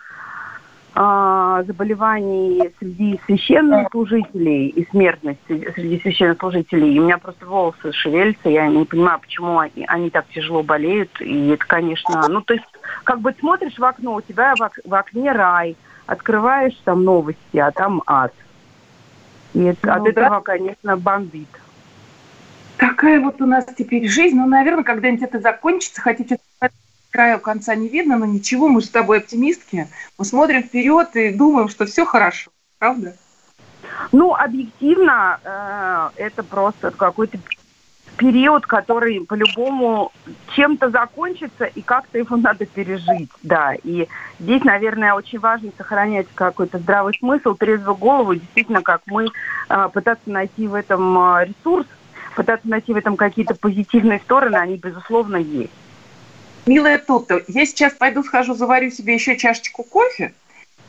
э, 0.94 1.64
заболеваний 1.66 2.70
среди 2.78 3.20
священнослужителей 3.26 4.68
и 4.68 4.88
смертность 4.90 5.40
среди 5.46 6.00
священнослужителей. 6.00 6.94
И 6.94 6.98
у 7.00 7.04
меня 7.04 7.18
просто 7.18 7.46
волосы 7.46 7.92
шевелятся, 7.92 8.48
я 8.48 8.68
не 8.68 8.84
понимаю, 8.84 9.18
почему 9.20 9.58
они, 9.58 9.84
они 9.86 10.10
так 10.10 10.26
тяжело 10.28 10.62
болеют. 10.62 11.10
И 11.20 11.48
это, 11.48 11.64
конечно, 11.66 12.26
ну, 12.28 12.40
то 12.40 12.54
есть, 12.54 12.66
как 13.04 13.20
бы 13.20 13.34
смотришь 13.38 13.78
в 13.78 13.84
окно, 13.84 14.14
у 14.14 14.20
тебя 14.20 14.54
в, 14.54 14.70
в 14.88 14.94
окне 14.94 15.32
рай, 15.32 15.76
открываешь 16.06 16.78
там 16.84 17.04
новости, 17.04 17.56
а 17.56 17.70
там 17.70 18.02
ад. 18.06 18.32
И 19.54 19.62
это, 19.62 19.86
ну, 19.86 19.92
от 19.92 20.08
этого, 20.08 20.28
да. 20.28 20.40
конечно, 20.40 20.96
бомбит. 20.96 21.48
Такая 23.00 23.18
вот 23.18 23.40
у 23.40 23.46
нас 23.46 23.64
теперь 23.78 24.06
жизнь. 24.10 24.36
Ну, 24.36 24.46
наверное, 24.46 24.84
когда-нибудь 24.84 25.22
это 25.22 25.40
закончится. 25.40 26.02
Хотите 26.02 26.36
края 27.10 27.38
конца 27.38 27.74
не 27.74 27.88
видно, 27.88 28.18
но 28.18 28.26
ничего, 28.26 28.68
мы 28.68 28.82
с 28.82 28.90
тобой 28.90 29.20
оптимистки. 29.20 29.88
Мы 30.18 30.24
смотрим 30.26 30.62
вперед 30.62 31.16
и 31.16 31.30
думаем, 31.30 31.70
что 31.70 31.86
все 31.86 32.04
хорошо. 32.04 32.50
Правда? 32.78 33.16
Ну, 34.12 34.34
объективно, 34.34 35.40
э, 35.42 36.10
это 36.16 36.42
просто 36.42 36.90
какой-то 36.90 37.38
период, 38.18 38.66
который 38.66 39.24
по-любому 39.24 40.12
чем-то 40.54 40.90
закончится, 40.90 41.64
и 41.64 41.80
как-то 41.80 42.18
его 42.18 42.36
надо 42.36 42.66
пережить, 42.66 43.30
да. 43.42 43.72
И 43.82 44.08
здесь, 44.38 44.62
наверное, 44.62 45.14
очень 45.14 45.38
важно 45.38 45.70
сохранять 45.78 46.26
какой-то 46.34 46.78
здравый 46.78 47.14
смысл, 47.18 47.54
трезвую 47.54 47.96
голову, 47.96 48.34
действительно, 48.34 48.82
как 48.82 49.00
мы 49.06 49.28
э, 49.70 49.88
пытаться 49.90 50.28
найти 50.28 50.68
в 50.68 50.74
этом 50.74 51.18
э, 51.18 51.46
ресурс, 51.46 51.86
пытаться 52.34 52.68
найти 52.68 52.92
в 52.92 52.96
этом 52.96 53.16
какие-то 53.16 53.54
позитивные 53.54 54.18
стороны, 54.20 54.56
они, 54.56 54.76
безусловно, 54.76 55.36
есть. 55.36 55.72
Милая 56.66 56.98
Тутта, 56.98 57.42
я 57.48 57.66
сейчас 57.66 57.94
пойду 57.94 58.22
схожу, 58.22 58.54
заварю 58.54 58.90
себе 58.90 59.14
еще 59.14 59.36
чашечку 59.36 59.82
кофе, 59.82 60.34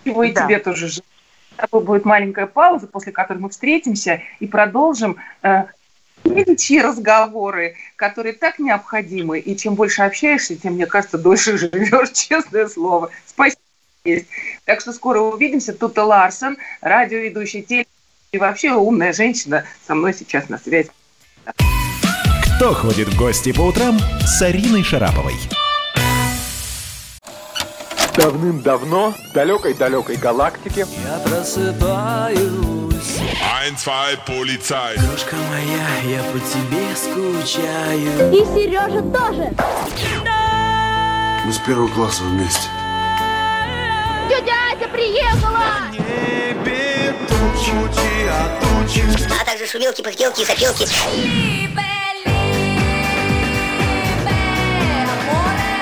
чего 0.04 0.24
и 0.24 0.32
да. 0.32 0.46
тебе 0.46 0.60
тоже 0.60 0.88
желаю. 0.88 1.06
С 1.54 1.56
тобой 1.58 1.84
будет 1.84 2.06
маленькая 2.06 2.48
пауза, 2.48 2.88
после 2.88 3.12
которой 3.12 3.40
мы 3.40 3.50
встретимся 3.50 4.22
и 4.40 4.48
продолжим 4.48 5.18
э, 5.44 5.66
величие 6.24 6.82
разговоры, 6.82 7.76
которые 7.96 8.34
так 8.34 8.60
необходимы. 8.60 9.40
И 9.40 9.56
чем 9.56 9.76
больше 9.76 10.02
общаешься, 10.02 10.56
тем, 10.56 10.74
мне 10.74 10.86
кажется, 10.86 11.18
дольше 11.18 11.58
живешь, 11.58 12.12
честное 12.12 12.68
слово. 12.68 13.10
Спасибо. 13.26 13.62
Так 14.66 14.82
что 14.82 14.94
скоро 14.94 15.20
увидимся. 15.20 15.74
Тут 15.74 15.98
Ларсон, 15.98 16.58
радиоведущий 16.82 17.62
теле 17.62 17.86
и 18.32 18.38
вообще 18.38 18.72
умная 18.72 19.14
женщина 19.14 19.66
со 19.86 19.94
мной 19.94 20.14
сейчас 20.14 20.50
на 20.50 20.58
связи. 20.58 20.90
Кто 22.56 22.74
ходит 22.74 23.08
в 23.10 23.18
гости 23.18 23.52
по 23.52 23.62
утрам 23.62 24.00
с 24.26 24.42
Ариной 24.42 24.84
Шараповой? 24.84 25.36
Давным-давно 28.16 29.14
в 29.30 29.34
далекой-далекой 29.34 30.18
галактике 30.18 30.86
Я 31.04 31.20
просыпаюсь. 31.20 32.42
Ein, 33.64 33.76
zwei, 33.78 34.18
полицай 34.28 34.96
Крошка 34.96 35.36
моя, 35.50 36.18
я 36.18 36.24
по 36.32 36.40
тебе 36.40 36.96
скучаю. 36.96 38.32
И 38.32 38.46
Сережа 38.46 39.02
тоже. 39.02 39.56
Мы 41.46 41.52
с 41.52 41.58
первого 41.60 41.88
класса 41.88 42.24
вместе. 42.24 42.68
Тетя 44.30 44.54
Ася 44.72 44.88
приехала! 44.90 45.58
А 45.58 46.31
тучи. 48.62 49.04
А 49.40 49.46
также 49.46 49.68
шумелки, 49.68 50.02
пыхтелки 50.02 50.42
и 50.42 50.46
сопелки 50.46 50.88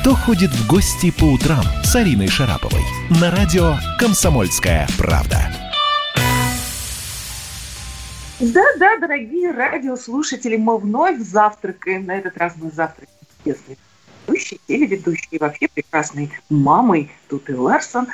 Кто 0.00 0.14
ходит 0.14 0.50
в 0.52 0.66
гости 0.66 1.10
по 1.10 1.24
утрам 1.24 1.62
с 1.84 1.94
Ариной 1.94 2.28
Шараповой? 2.28 2.80
На 3.20 3.30
радио 3.30 3.74
«Комсомольская 3.98 4.88
правда». 4.96 5.36
Да-да, 8.40 8.96
дорогие 8.96 9.50
радиослушатели, 9.50 10.56
мы 10.56 10.78
вновь 10.78 11.18
завтракаем. 11.18 12.06
На 12.06 12.16
этот 12.16 12.38
раз 12.38 12.54
мы 12.56 12.70
завтракаем 12.70 13.18
известной 13.44 13.76
ведущей, 14.26 14.58
телеведущей, 14.66 15.36
вообще 15.38 15.68
прекрасной 15.68 16.32
мамой 16.48 17.12
Туты 17.28 17.54
Ларсон. 17.54 18.06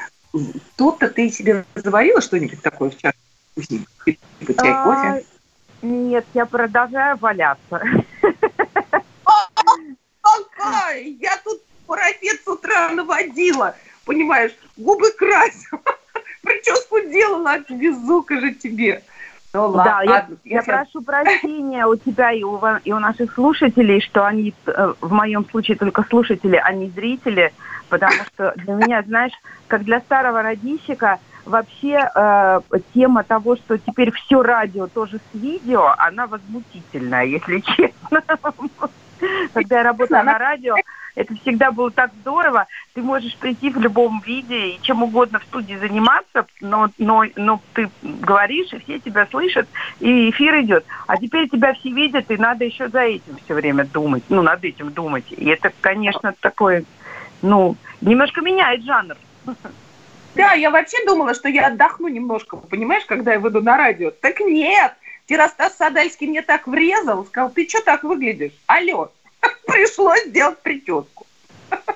Тут-то 0.75 1.09
ты 1.09 1.31
себе 1.31 1.64
заварила 1.76 2.21
что-нибудь 2.21 2.62
такое 2.62 2.90
в 2.90 2.97
чашке? 2.97 3.21
Чай, 3.64 4.19
а, 4.73 4.85
кофе? 4.85 5.25
Нет, 5.83 6.26
я 6.35 6.47
продолжаю 6.47 7.16
валяться. 7.19 7.81
Какая? 10.21 11.02
Я 11.21 11.37
тут 11.45 11.62
парапет 11.87 12.40
с 12.45 12.49
утра 12.49 12.88
наводила, 12.90 13.75
понимаешь, 14.05 14.52
губы 14.76 15.11
красила, 15.12 15.81
прическу 16.43 17.00
делала, 17.00 17.55
отвезу-ка 17.55 18.40
же 18.40 18.55
тебе. 18.55 19.02
Ну, 19.52 19.69
ладно, 19.69 19.85
да, 19.85 20.02
я, 20.02 20.28
я, 20.45 20.57
я 20.57 20.62
прошу 20.62 21.00
прощения 21.00 21.87
у 21.87 21.97
тебя 21.97 22.31
и 22.31 22.43
у, 22.43 22.61
и 22.85 22.93
у 22.93 22.99
наших 22.99 23.33
слушателей, 23.33 24.02
что 24.02 24.26
они, 24.26 24.52
э, 24.66 24.93
в 25.00 25.12
моем 25.12 25.49
случае 25.49 25.78
только 25.78 26.02
слушатели, 26.02 26.61
а 26.62 26.73
не 26.75 26.90
зрители, 26.90 27.55
потому 27.88 28.12
что 28.35 28.52
для 28.57 28.75
меня, 28.75 29.02
знаешь, 29.02 29.33
как 29.66 29.85
для 29.85 30.00
старого 30.00 30.43
радищика, 30.43 31.21
вообще 31.47 32.07
э, 32.14 32.61
тема 32.93 33.25
того, 33.25 33.57
что 33.57 33.78
теперь 33.78 34.12
все 34.12 34.43
радио 34.43 34.88
тоже 34.88 35.19
с 35.19 35.38
видео, 35.38 35.95
она 35.97 36.26
возмутительная, 36.26 37.25
если 37.25 37.61
честно. 37.76 38.23
Когда 39.52 39.78
я 39.78 39.82
работала 39.82 40.23
на 40.23 40.38
радио, 40.38 40.75
это 41.14 41.35
всегда 41.37 41.73
было 41.73 41.90
так 41.90 42.11
здорово. 42.20 42.66
Ты 42.94 43.02
можешь 43.02 43.37
прийти 43.37 43.70
в 43.70 43.78
любом 43.78 44.20
виде 44.20 44.70
и 44.70 44.80
чем 44.82 45.02
угодно 45.02 45.38
в 45.38 45.44
студии 45.44 45.75
заниматься, 45.75 46.46
но, 46.61 46.90
но, 46.99 47.25
но 47.37 47.61
ты 47.75 47.88
говоришь, 48.02 48.73
и 48.73 48.78
все 48.78 48.99
тебя 49.00 49.26
слышат, 49.26 49.66
и 49.99 50.30
эфир 50.30 50.61
идет. 50.61 50.85
А 51.06 51.16
теперь 51.16 51.49
тебя 51.49 51.73
все 51.75 51.90
видят, 51.90 52.30
и 52.30 52.37
надо 52.37 52.64
еще 52.64 52.88
за 52.88 53.00
этим 53.00 53.38
все 53.44 53.54
время 53.54 53.85
думать. 53.85 54.25
Ну, 54.28 54.42
над 54.42 54.62
этим 54.62 54.92
думать. 54.92 55.25
И 55.30 55.49
это, 55.49 55.73
конечно, 55.80 56.35
такое, 56.38 56.85
ну, 57.42 57.76
немножко 58.00 58.42
меняет 58.42 58.85
жанр. 58.85 59.16
Да, 60.35 60.52
я 60.52 60.70
вообще 60.70 60.99
думала, 61.06 61.32
что 61.32 61.49
я 61.49 61.68
отдохну 61.68 62.08
немножко, 62.08 62.58
понимаешь, 62.58 63.06
когда 63.06 63.32
я 63.32 63.38
выйду 63.38 63.62
на 63.62 63.78
радио. 63.78 64.11
Так 64.11 64.40
нет, 64.40 64.92
Тиростас 65.26 65.76
Садальский 65.76 66.28
мне 66.28 66.42
так 66.42 66.66
врезал, 66.66 67.25
сказал, 67.26 67.50
ты 67.50 67.68
что 67.68 67.83
так 67.83 68.04
выглядишь? 68.04 68.52
Алло, 68.66 69.11
пришлось 69.66 70.25
сделать 70.26 70.59
прическу. 70.59 71.26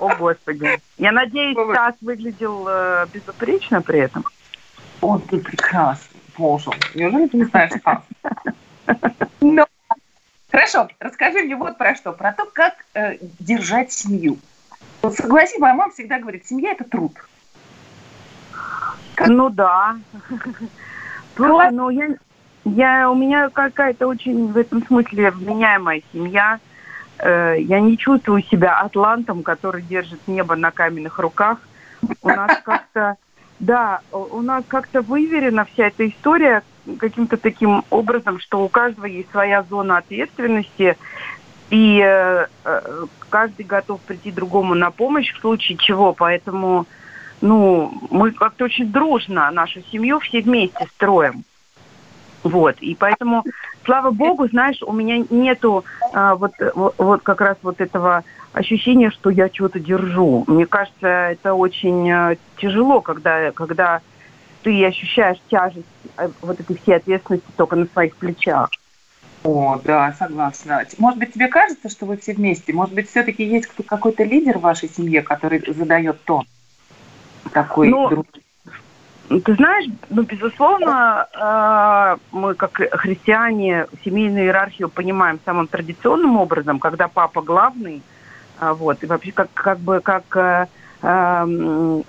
О, 0.01 0.15
Господи. 0.17 0.81
Я 0.99 1.13
надеюсь, 1.13 1.57
Стас 1.57 1.95
выглядел 2.01 2.67
э, 2.69 3.07
безупречно 3.13 3.83
при 3.83 4.01
этом. 4.01 4.25
Он 5.01 5.21
ты 5.21 5.39
прекрасный, 5.39 6.21
боже. 6.37 6.71
Неужели 6.95 7.29
ты 7.29 7.37
не 7.37 7.45
знаешь 7.45 7.73
Стас? 7.79 8.03
Но... 9.41 9.67
Хорошо, 10.51 10.89
расскажи 10.99 11.43
мне 11.43 11.55
вот 11.55 11.79
про 11.79 11.95
что. 11.95 12.13
Про 12.13 12.33
то, 12.33 12.47
как 12.53 12.75
э, 12.95 13.19
держать 13.39 13.93
семью. 13.93 14.39
Вот 15.03 15.15
согласись, 15.15 15.59
моя 15.59 15.75
мама 15.75 15.93
всегда 15.93 16.19
говорит, 16.19 16.47
семья– 16.47 16.73
это 16.73 16.85
труд. 16.85 17.13
Как? 19.15 19.29
Ну 19.29 19.49
да. 19.51 19.97
Слушай, 21.37 21.71
ну 21.71 21.91
я, 21.91 22.09
я, 22.65 23.11
у 23.11 23.15
меня 23.15 23.49
какая-то 23.49 24.07
очень 24.07 24.53
в 24.53 24.57
этом 24.57 24.85
смысле 24.87 25.31
вменяемая 25.31 26.03
семья– 26.13 26.59
Э, 27.23 27.57
я 27.59 27.81
не 27.81 27.99
чувствую 27.99 28.43
себя 28.43 28.79
атлантом, 28.79 29.43
который 29.43 29.83
держит 29.83 30.27
небо 30.27 30.57
на 30.57 30.71
каменных 30.71 31.19
руках. 31.19 31.59
У 32.23 32.29
нас 32.29 32.59
как-то, 32.65 33.17
да, 33.59 34.01
у 34.13 34.41
нас 34.41 34.65
как-то 34.67 35.03
выверена 35.03 35.65
вся 35.65 35.89
эта 35.89 36.09
история 36.09 36.63
каким-то 36.99 37.37
таким 37.37 37.85
образом, 37.91 38.41
что 38.41 38.65
у 38.65 38.69
каждого 38.69 39.07
есть 39.07 39.31
своя 39.31 39.63
зона 39.65 39.99
ответственности, 39.99 40.97
и 41.69 42.01
э, 42.03 42.47
э, 42.65 43.07
каждый 43.29 43.65
готов 43.65 44.01
прийти 44.01 44.33
другому 44.33 44.75
на 44.75 44.91
помощь 44.91 45.33
в 45.33 45.41
случае 45.41 45.77
чего. 45.77 46.15
Поэтому, 46.15 46.87
ну, 47.43 47.93
мы 48.11 48.33
как-то 48.33 48.65
очень 48.65 48.91
дружно 48.91 49.51
нашу 49.51 49.83
семью 49.93 50.21
все 50.21 50.41
вместе 50.41 50.87
строим. 50.95 51.45
Вот, 52.43 52.77
и 52.81 52.95
поэтому, 52.95 53.45
слава 53.85 54.11
богу, 54.11 54.49
знаешь, 54.49 54.83
у 54.83 54.93
меня 54.93 55.25
нету 55.29 55.85
а, 56.13 56.37
вот, 56.37 56.53
вот, 56.75 56.95
вот 56.97 57.23
как 57.23 57.41
раз 57.41 57.59
вот 57.63 57.81
этого 57.81 58.25
ощущение, 58.53 59.11
что 59.11 59.31
я 59.31 59.49
чего-то 59.49 59.79
держу. 59.79 60.45
Мне 60.47 60.67
кажется, 60.67 61.07
это 61.07 61.55
очень 61.55 62.11
э, 62.11 62.37
тяжело, 62.57 63.01
когда, 63.01 63.53
когда 63.53 64.01
ты 64.63 64.85
ощущаешь 64.85 65.39
тяжесть 65.51 65.87
э, 66.17 66.29
вот 66.41 66.59
этой 66.59 66.77
всей 66.77 66.97
ответственности 66.97 67.47
только 67.57 67.77
на 67.77 67.87
своих 67.87 68.17
плечах. 68.17 68.71
О, 69.43 69.81
да, 69.83 70.15
согласна. 70.19 70.85
Может 70.99 71.19
быть, 71.19 71.33
тебе 71.33 71.49
кажется, 71.49 71.89
что 71.89 72.07
вы 72.07 72.17
все 72.17 72.35
вместе? 72.35 72.73
Может 72.73 72.95
быть, 72.95 73.09
все-таки 73.09 73.45
есть 73.45 73.69
какой-то 73.87 74.25
лидер 74.25 74.59
в 74.59 74.63
вашей 74.63 74.89
семье, 74.89 75.23
который 75.23 75.63
задает 75.73 76.23
тон? 76.25 76.47
Такой 77.53 77.89
Ну, 77.89 78.09
друг. 78.09 78.27
Ты 79.31 79.55
знаешь, 79.55 79.87
ну, 80.09 80.23
безусловно, 80.23 81.29
э, 81.33 82.17
мы 82.33 82.55
как 82.55 82.73
христиане 82.73 83.87
семейную 84.05 84.47
иерархию 84.47 84.89
понимаем 84.89 85.39
самым 85.45 85.69
традиционным 85.69 86.37
образом, 86.37 86.81
когда 86.81 87.07
папа 87.07 87.41
главный, 87.41 88.03
а, 88.59 88.75
вот, 88.75 89.05
и 89.05 89.07
вообще 89.07 89.31
как, 89.31 89.49
как 89.55 89.79
бы 89.79 90.01
как 90.01 90.25
э, 90.37 90.67
эм, 91.03 92.03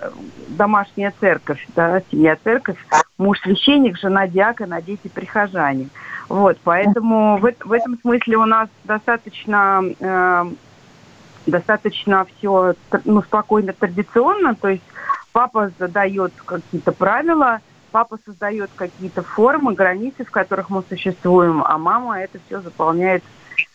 домашняя 0.48 1.14
церковь, 1.20 1.64
да, 1.76 2.02
семья 2.10 2.36
церковь, 2.42 2.76
муж 3.18 3.38
священник, 3.40 3.98
жена 3.98 4.26
диакон, 4.26 4.72
а 4.72 4.82
дети 4.82 5.06
прихожане. 5.06 5.90
Вот, 6.28 6.58
поэтому 6.64 7.36
в, 7.36 7.52
в 7.64 7.72
этом 7.72 7.98
смысле 8.00 8.38
у 8.38 8.46
нас 8.46 8.68
достаточно 8.82 9.84
э, 10.00 10.44
достаточно 11.46 12.26
все 12.36 12.74
ну, 13.04 13.22
спокойно, 13.22 13.72
традиционно, 13.72 14.56
то 14.56 14.68
есть 14.68 14.82
папа 15.32 15.70
задает 15.78 16.32
какие-то 16.44 16.92
правила, 16.92 17.60
папа 17.90 18.18
создает 18.24 18.70
какие-то 18.74 19.22
формы, 19.22 19.74
границы, 19.74 20.24
в 20.24 20.30
которых 20.30 20.70
мы 20.70 20.82
существуем, 20.88 21.62
а 21.64 21.78
мама 21.78 22.20
это 22.20 22.38
все 22.46 22.60
заполняет 22.60 23.22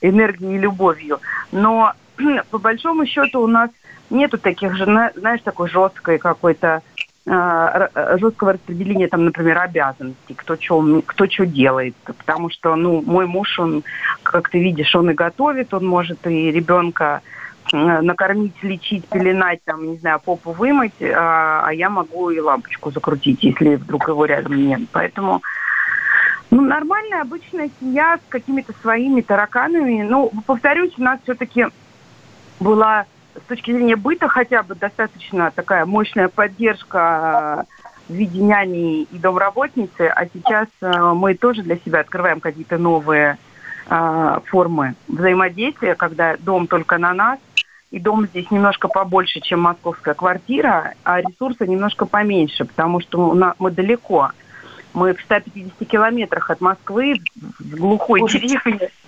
энергией 0.01 0.55
и 0.55 0.59
любовью. 0.59 1.19
Но 1.51 1.93
по 2.51 2.57
большому 2.57 3.05
счету 3.05 3.41
у 3.41 3.47
нас 3.47 3.69
нету 4.09 4.37
таких 4.37 4.75
же, 4.75 4.85
на- 4.85 5.11
знаешь, 5.15 5.41
такой 5.41 5.69
жесткой 5.69 6.17
какой-то 6.17 6.81
р- 7.27 7.91
э, 7.93 8.17
жесткого 8.19 8.53
распределения, 8.53 9.07
там, 9.07 9.25
например, 9.25 9.59
обязанностей, 9.59 10.33
кто 10.33 10.55
что 10.59 11.01
кто 11.05 11.27
что 11.27 11.45
делает. 11.45 11.95
Потому 12.05 12.49
что, 12.49 12.75
ну, 12.75 13.01
мой 13.01 13.27
муж, 13.27 13.59
он, 13.59 13.83
как 14.23 14.49
ты 14.49 14.59
видишь, 14.59 14.95
он 14.95 15.11
и 15.11 15.13
готовит, 15.13 15.73
он 15.73 15.85
может 15.85 16.25
и 16.25 16.51
ребенка 16.51 17.21
накормить, 17.71 18.61
лечить, 18.63 19.07
пеленать, 19.07 19.59
там, 19.65 19.91
не 19.91 19.97
знаю, 19.97 20.19
попу 20.23 20.51
вымыть, 20.51 21.01
а, 21.01 21.63
а 21.65 21.73
я 21.73 21.89
могу 21.89 22.29
и 22.29 22.39
лампочку 22.39 22.91
закрутить, 22.91 23.43
если 23.43 23.75
вдруг 23.75 24.07
его 24.07 24.25
рядом 24.25 24.55
нет. 24.55 24.81
Поэтому 24.91 25.41
ну, 26.49 26.61
нормальная, 26.61 27.21
обычная 27.21 27.69
семья 27.79 28.17
с 28.17 28.29
какими-то 28.29 28.73
своими 28.81 29.21
тараканами. 29.21 30.01
Ну, 30.03 30.31
повторюсь, 30.45 30.93
у 30.97 31.03
нас 31.03 31.19
все-таки 31.23 31.65
была 32.59 33.05
с 33.35 33.47
точки 33.47 33.71
зрения 33.71 33.95
быта 33.95 34.27
хотя 34.27 34.63
бы 34.63 34.75
достаточно 34.75 35.51
такая 35.51 35.85
мощная 35.85 36.27
поддержка 36.27 37.65
э, 38.09 38.13
в 38.13 38.15
виде 38.15 38.41
няни 38.41 39.03
и 39.03 39.17
домработницы, 39.17 40.07
а 40.07 40.25
сейчас 40.25 40.67
э, 40.81 41.13
мы 41.13 41.35
тоже 41.35 41.61
для 41.61 41.77
себя 41.77 41.99
открываем 41.99 42.39
какие-то 42.39 42.77
новые 42.77 43.37
э, 43.89 44.39
формы 44.45 44.95
взаимодействия, 45.07 45.95
когда 45.95 46.35
дом 46.37 46.67
только 46.67 46.97
на 46.97 47.13
нас, 47.13 47.39
и 47.91 47.99
дом 47.99 48.25
здесь 48.27 48.51
немножко 48.51 48.87
побольше, 48.87 49.39
чем 49.39 49.61
московская 49.61 50.13
квартира, 50.13 50.93
а 51.03 51.21
ресурсы 51.21 51.65
немножко 51.65 52.05
поменьше, 52.05 52.65
потому 52.65 52.99
что 52.99 53.33
мы 53.59 53.71
далеко. 53.71 54.31
Мы 54.93 55.13
в 55.13 55.21
150 55.21 55.87
километрах 55.87 56.49
от 56.49 56.59
Москвы, 56.59 57.15
в 57.35 57.75
глухой 57.75 58.21
деревне. 58.29 58.89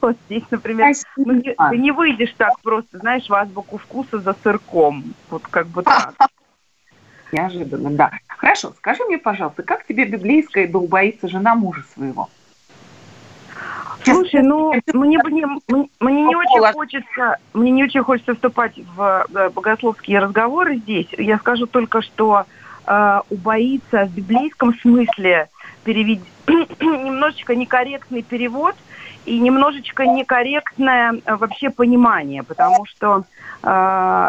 Вот 0.00 0.16
здесь, 0.26 0.44
например, 0.50 0.92
ну, 1.16 1.32
не- 1.32 1.54
ты 1.70 1.76
не 1.78 1.90
выйдешь 1.90 2.32
так 2.36 2.60
просто, 2.60 2.98
знаешь, 2.98 3.28
в 3.28 3.34
азбуку 3.34 3.78
вкуса 3.78 4.18
за 4.18 4.36
сырком. 4.42 5.02
Вот 5.30 5.42
как 5.42 5.66
бы 5.66 5.82
так. 5.82 6.14
Неожиданно, 7.32 7.90
да. 7.90 8.10
Хорошо, 8.28 8.72
скажи 8.76 9.02
мне, 9.04 9.18
пожалуйста, 9.18 9.62
как 9.62 9.84
тебе 9.86 10.04
библейская 10.04 10.68
долбоится 10.68 11.28
жена 11.28 11.54
мужа 11.54 11.82
своего? 11.94 12.28
Слушай, 14.04 14.42
ну 14.42 14.72
мне, 14.92 15.18
бы 15.18 15.30
не, 15.30 15.46
мне, 15.68 15.88
мне 16.00 16.22
не 16.24 16.36
очень 16.36 16.72
хочется, 16.72 17.36
мне 17.54 17.70
не 17.70 17.84
очень 17.84 18.02
хочется 18.02 18.34
вступать 18.34 18.74
в 18.96 19.26
э, 19.32 19.50
богословские 19.50 20.18
разговоры 20.18 20.76
здесь. 20.76 21.08
Я 21.18 21.38
скажу 21.38 21.66
только, 21.66 22.02
что 22.02 22.44
э, 22.86 23.20
убоится 23.30 24.04
в 24.06 24.14
библейском 24.14 24.74
смысле 24.80 25.48
перевед... 25.84 26.20
немножечко 26.80 27.54
некорректный 27.54 28.22
перевод 28.22 28.74
и 29.24 29.38
немножечко 29.38 30.04
некорректное 30.04 31.14
э, 31.24 31.36
вообще 31.36 31.70
понимание, 31.70 32.42
потому 32.42 32.84
что 32.86 33.24
э, 33.62 33.66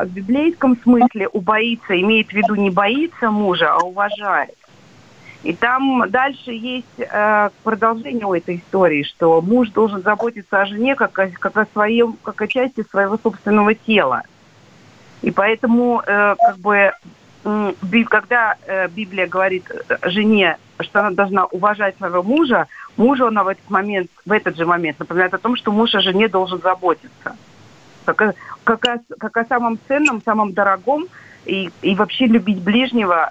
в 0.06 0.10
библейском 0.10 0.78
смысле 0.84 1.28
убоится 1.30 2.00
имеет 2.00 2.30
в 2.30 2.34
виду 2.34 2.56
не 2.56 2.70
боится 2.70 3.32
мужа, 3.32 3.74
а 3.74 3.84
уважает. 3.84 4.56
И 5.44 5.54
там 5.54 6.10
дальше 6.10 6.52
есть 6.52 6.88
э, 6.98 7.50
продолжение 7.64 8.26
у 8.26 8.34
этой 8.34 8.58
истории, 8.58 9.04
что 9.04 9.42
муж 9.42 9.70
должен 9.72 10.02
заботиться 10.02 10.62
о 10.62 10.66
жене 10.66 10.96
как 10.96 11.20
о, 11.20 11.28
как 11.28 11.58
о 11.58 11.66
своем, 11.74 12.18
как 12.24 12.42
о 12.42 12.48
части 12.48 12.82
своего 12.84 13.18
собственного 13.22 13.76
тела. 13.76 14.24
И 15.22 15.32
поэтому, 15.32 16.02
э, 16.06 16.36
как 16.38 16.58
бы, 16.60 16.94
би- 17.82 18.06
когда 18.06 18.56
э, 18.66 18.88
Библия 18.88 19.28
говорит 19.28 19.70
э, 19.70 20.10
жене, 20.10 20.58
что 20.80 21.02
она 21.02 21.12
должна 21.12 21.46
уважать 21.46 21.98
своего 21.98 22.24
мужа, 22.24 22.68
мужу 22.96 23.28
она 23.28 23.44
в 23.44 23.50
этот 23.50 23.70
момент, 23.70 24.10
в 24.26 24.32
этот 24.32 24.56
же 24.56 24.66
момент 24.66 24.98
напоминает 25.00 25.34
о 25.34 25.40
том, 25.40 25.58
что 25.58 25.74
муж 25.74 25.94
о 25.94 26.00
жене 26.00 26.30
должен 26.30 26.62
заботиться. 26.62 27.36
Как 28.06 28.22
о, 28.22 28.34
как 28.64 28.86
о, 28.86 29.00
как 29.20 29.38
о 29.38 29.46
самом 29.46 29.78
ценном, 29.90 30.22
самом 30.24 30.54
дорогом, 30.54 31.06
и, 31.46 31.70
и 31.82 31.96
вообще 31.96 32.28
любить 32.28 32.62
ближнего, 32.62 33.30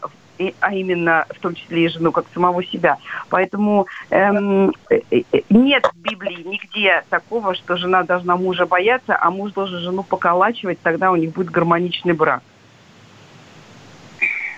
а 0.60 0.74
именно 0.74 1.26
в 1.30 1.38
том 1.40 1.54
числе 1.54 1.84
и 1.84 1.88
жену, 1.88 2.12
как 2.12 2.26
самого 2.34 2.64
себя. 2.64 2.98
Поэтому 3.28 3.86
эм, 4.10 4.72
э, 4.90 5.00
э, 5.10 5.22
нет 5.50 5.84
в 5.92 5.96
Библии 6.02 6.42
нигде 6.42 7.04
такого, 7.10 7.54
что 7.54 7.76
жена 7.76 8.02
должна 8.02 8.36
мужа 8.36 8.66
бояться, 8.66 9.16
а 9.20 9.30
муж 9.30 9.52
должен 9.52 9.80
жену 9.80 10.02
поколачивать, 10.02 10.80
тогда 10.82 11.10
у 11.10 11.16
них 11.16 11.32
будет 11.32 11.50
гармоничный 11.50 12.14
брак. 12.14 12.42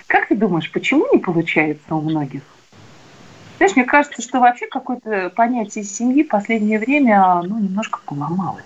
Как 0.06 0.28
ты 0.28 0.36
думаешь, 0.36 0.70
почему 0.70 1.06
не 1.12 1.18
получается 1.18 1.94
у 1.94 2.00
многих? 2.00 2.42
Знаешь, 3.56 3.76
мне 3.76 3.84
кажется, 3.84 4.20
что 4.20 4.40
вообще 4.40 4.66
какое-то 4.66 5.30
понятие 5.34 5.84
семьи 5.84 6.22
в 6.22 6.28
последнее 6.28 6.78
время, 6.78 7.42
ну, 7.42 7.58
немножко 7.58 8.00
поломалось. 8.04 8.64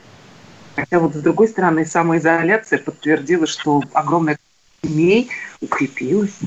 Хотя 0.77 0.99
вот 0.99 1.15
с 1.15 1.21
другой 1.21 1.49
стороны, 1.49 1.85
самоизоляция 1.85 2.79
подтвердила, 2.79 3.47
что 3.47 3.83
огромное 3.93 4.39
семей 4.83 5.29
укрепилось. 5.61 6.39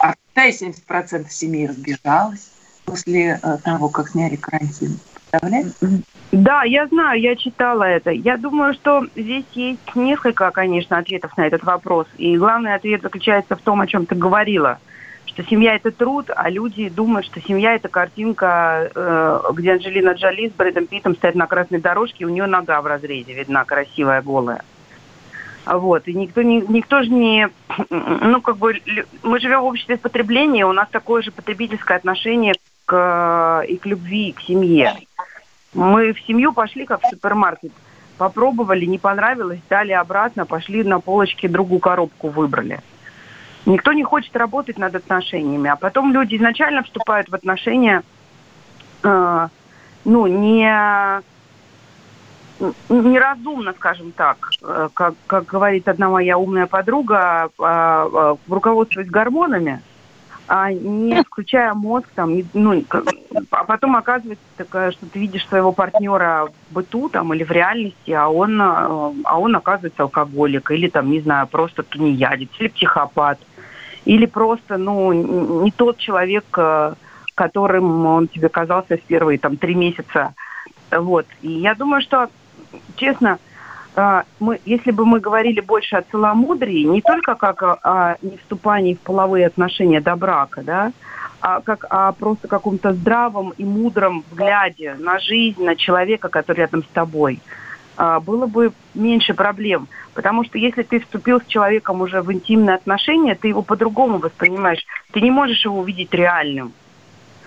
А 0.00 0.12
в 0.12 0.16
Китае 0.30 0.52
70% 0.52 1.28
семей 1.28 1.68
разбежалось 1.68 2.50
после 2.84 3.38
э, 3.42 3.58
того, 3.62 3.88
как 3.88 4.08
сняли 4.08 4.36
карантин. 4.36 4.98
Представляешь? 5.30 5.72
Да, 6.32 6.64
я 6.64 6.86
знаю, 6.86 7.20
я 7.20 7.36
читала 7.36 7.84
это. 7.84 8.10
Я 8.10 8.36
думаю, 8.36 8.74
что 8.74 9.06
здесь 9.14 9.44
есть 9.52 9.94
несколько, 9.94 10.50
конечно, 10.50 10.98
ответов 10.98 11.36
на 11.36 11.46
этот 11.46 11.62
вопрос. 11.64 12.06
И 12.16 12.36
главный 12.36 12.74
ответ 12.74 13.02
заключается 13.02 13.56
в 13.56 13.60
том, 13.60 13.80
о 13.80 13.86
чем 13.86 14.06
ты 14.06 14.14
говорила. 14.14 14.78
Что 15.26 15.44
семья 15.44 15.76
это 15.76 15.92
труд, 15.92 16.30
а 16.34 16.50
люди 16.50 16.88
думают, 16.88 17.26
что 17.26 17.40
семья 17.40 17.74
это 17.74 17.88
картинка, 17.88 18.90
э, 18.92 19.40
где 19.52 19.72
Анджелина 19.72 20.12
Джоли 20.12 20.48
с 20.48 20.52
Брэдом 20.52 20.86
Питтом 20.86 21.14
стоит 21.14 21.34
на 21.34 21.46
красной 21.46 21.80
дорожке, 21.80 22.24
и 22.24 22.24
у 22.24 22.30
нее 22.30 22.46
нога 22.46 22.80
в 22.80 22.86
разрезе 22.86 23.34
видна, 23.34 23.64
красивая, 23.64 24.22
голая. 24.22 24.64
Вот, 25.66 26.08
и 26.08 26.14
никто, 26.14 26.42
не, 26.42 26.62
никто 26.62 27.02
же 27.02 27.10
не, 27.10 27.48
ну, 27.90 28.40
как 28.40 28.56
бы, 28.56 28.80
мы 29.22 29.40
живем 29.40 29.60
в 29.60 29.66
обществе 29.66 29.96
потребления, 29.96 30.66
у 30.66 30.72
нас 30.72 30.88
такое 30.90 31.22
же 31.22 31.30
потребительское 31.30 31.98
отношение 31.98 32.54
к, 32.86 33.64
и 33.68 33.76
к 33.76 33.86
любви, 33.86 34.28
и 34.28 34.32
к 34.32 34.40
семье. 34.40 34.94
Мы 35.74 36.12
в 36.12 36.20
семью 36.22 36.52
пошли, 36.52 36.86
как 36.86 37.02
в 37.02 37.08
супермаркет, 37.08 37.72
попробовали, 38.18 38.84
не 38.86 38.98
понравилось, 38.98 39.60
дали 39.68 39.92
обратно, 39.92 40.46
пошли 40.46 40.82
на 40.82 40.98
полочке 40.98 41.48
другую 41.48 41.80
коробку 41.80 42.28
выбрали. 42.28 42.80
Никто 43.66 43.92
не 43.92 44.02
хочет 44.02 44.34
работать 44.36 44.78
над 44.78 44.94
отношениями, 44.94 45.70
а 45.70 45.76
потом 45.76 46.12
люди 46.12 46.36
изначально 46.36 46.82
вступают 46.82 47.28
в 47.28 47.34
отношения, 47.34 48.02
э, 49.02 49.48
ну, 50.04 50.26
не 50.26 51.22
неразумно, 52.88 53.72
скажем 53.72 54.12
так, 54.12 54.50
Э, 54.62 54.88
как, 54.92 55.14
как 55.26 55.46
говорит 55.46 55.88
одна 55.88 56.08
моя 56.08 56.36
умная 56.36 56.66
подруга, 56.66 57.48
э, 57.58 57.62
э, 57.62 58.36
руководствуясь 58.48 59.08
гормонами, 59.08 59.80
а 60.46 60.72
не 60.72 61.22
включая 61.26 61.72
мозг, 61.74 62.06
там, 62.14 62.36
ну, 62.52 62.84
а 63.50 63.64
потом 63.64 63.96
оказывается 63.96 64.44
такая, 64.56 64.90
что 64.92 65.06
ты 65.06 65.18
видишь 65.18 65.46
своего 65.48 65.72
партнера 65.72 66.48
в 66.48 66.74
быту 66.74 67.08
там, 67.08 67.32
или 67.32 67.42
в 67.42 67.50
реальности, 67.50 68.10
а 68.10 68.28
он, 68.28 68.60
э, 68.60 68.64
а 69.24 69.38
он 69.38 69.56
оказывается 69.56 70.02
алкоголик, 70.02 70.70
или 70.70 70.88
там, 70.88 71.10
не 71.10 71.20
знаю, 71.20 71.46
просто 71.46 71.82
тунеядец, 71.82 72.50
или 72.58 72.68
психопат, 72.68 73.38
или 74.04 74.26
просто, 74.26 74.76
ну, 74.76 75.12
не 75.62 75.70
тот 75.70 75.96
человек, 75.98 76.44
э, 76.56 76.94
которым 77.34 78.04
он 78.04 78.28
тебе 78.28 78.50
казался 78.50 78.98
в 78.98 79.02
первые 79.02 79.38
там 79.38 79.56
три 79.56 79.74
месяца. 79.74 80.34
Вот. 80.90 81.26
И 81.40 81.50
я 81.50 81.74
думаю, 81.74 82.02
что, 82.02 82.28
честно, 82.96 83.38
а, 83.96 84.24
мы, 84.38 84.60
если 84.64 84.90
бы 84.90 85.04
мы 85.04 85.20
говорили 85.20 85.60
больше 85.60 85.96
о 85.96 86.02
целомудрии, 86.02 86.84
не 86.84 87.02
только 87.02 87.34
как 87.34 87.62
о, 87.62 87.78
о 87.82 88.16
невступании 88.22 88.94
в 88.94 89.00
половые 89.00 89.46
отношения 89.46 90.00
до 90.00 90.16
брака, 90.16 90.62
да, 90.62 90.92
а 91.40 91.60
как 91.60 91.86
о 91.88 92.12
просто 92.12 92.48
каком-то 92.48 92.92
здравом 92.92 93.52
и 93.56 93.64
мудром 93.64 94.24
взгляде 94.30 94.94
на 94.98 95.18
жизнь, 95.18 95.64
на 95.64 95.74
человека, 95.74 96.28
который 96.28 96.58
рядом 96.58 96.84
с 96.84 96.88
тобой, 96.88 97.40
а, 97.96 98.20
было 98.20 98.46
бы 98.46 98.72
меньше 98.94 99.34
проблем. 99.34 99.88
Потому 100.14 100.44
что 100.44 100.58
если 100.58 100.82
ты 100.82 101.00
вступил 101.00 101.40
с 101.40 101.46
человеком 101.46 102.00
уже 102.00 102.22
в 102.22 102.32
интимные 102.32 102.76
отношения, 102.76 103.34
ты 103.34 103.48
его 103.48 103.62
по-другому 103.62 104.18
воспринимаешь. 104.18 104.84
Ты 105.12 105.20
не 105.20 105.30
можешь 105.30 105.64
его 105.64 105.78
увидеть 105.78 106.12
реальным. 106.12 106.72